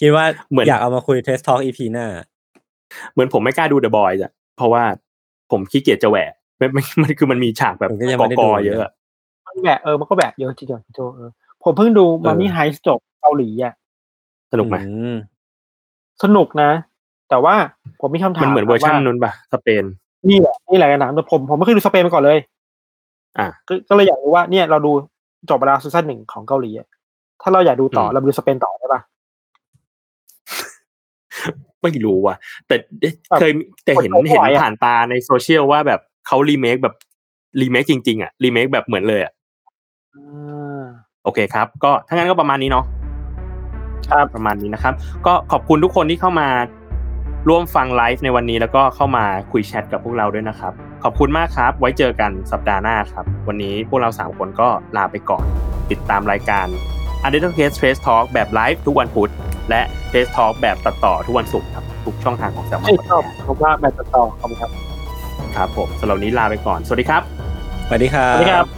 [0.00, 2.06] คิดว่าเหมือน อยากเอามาคุยเทสทอ l กอีพีหน้า
[3.12, 4.82] เหมือนผมไม่กล้าดูเดอะบอยส์อะเพราะว่า
[5.50, 8.92] ผมขี้เกียจจะแหวะไม่ไม่มันคือมันมีฉากแบบผมก็ยังกไม่ได้กดูเยอะอะ
[9.46, 11.30] มันแบกเออมันก็แบกเยอะจริงๆพี่โจเออ
[11.64, 13.74] ผมเพิ่งดูเออมันนี่ไฮส์จบเกาหลีอะ
[14.52, 15.16] สนุกไหมอืม
[16.22, 16.70] สนุกนะ
[17.28, 17.54] แต่ว่า
[18.00, 19.84] ผมมีคำถามมันเหมือนเวอร์ชันว่านู้นปะสเปน
[20.28, 22.38] นี่แหละนี่แหละกันนะแต่ผมผมไม่เคยดูสเปนมาก่อนเลย
[23.38, 24.92] อะก็ก็เลยอยากรู้ว่าเนี่ยเราดู
[25.48, 26.86] จบไปแล้วซีซั่นหนึ่งของเกาหลีอะ
[27.42, 29.00] ถ้าเราอยากดูต่ออืมเราไปดูสเปนต่อได้ปะ
[31.82, 33.04] ไม่รู้ว่ะ แต่แบ
[33.36, 33.52] บเคย
[33.84, 36.94] แต่เห็นกดไม่เห็นไหวอะผ่านตาในโซเชียลว่าแบบเขารีเมคแบบ
[37.60, 39.32] รีเมคจริง ๆ อะรีเมคแบบเหมือนเลยอะ
[40.14, 40.82] อ่า
[41.24, 42.84] โอเคครับ ก็ถ้างั้นก็ประมาณนี้เนาะ
[44.10, 44.94] ครับประมาณนี้นะครับ
[45.26, 46.48] ก็ขอบคุณทุกคนที่เข้ามา
[47.48, 50.72] ร่วมฟังไลฟ์ในวันนี้แล้วก็เข้ามาคุยแชทกับพวกเราด้วยนะครับ
[51.04, 55.44] ขอบคุณมากครับ ไว้เจอกันสัปดาห์หน้าครับ วันนี้พวกเราสามคนก็ลาไปก่อน
[55.90, 56.66] ติดตามรายการ
[57.26, 59.30] u n d e r t a l Case Trace Talk แบบไลฟ์ทุกวันพุธ
[59.68, 64.70] และ Trace Talk แบบตัดต่อทุกวันศุกร์ครับ ทุกช่องทางของ s ซ l m o ใช่ n ชอบผมว่าแบบต่อขอบคุณครับ
[65.56, 67.22] ครับ ผมสำหรับวันนี้ลาไปก่อน สวัสดีครับ
[67.88, 68.77] สวัสดีครัสบวัสดีครับ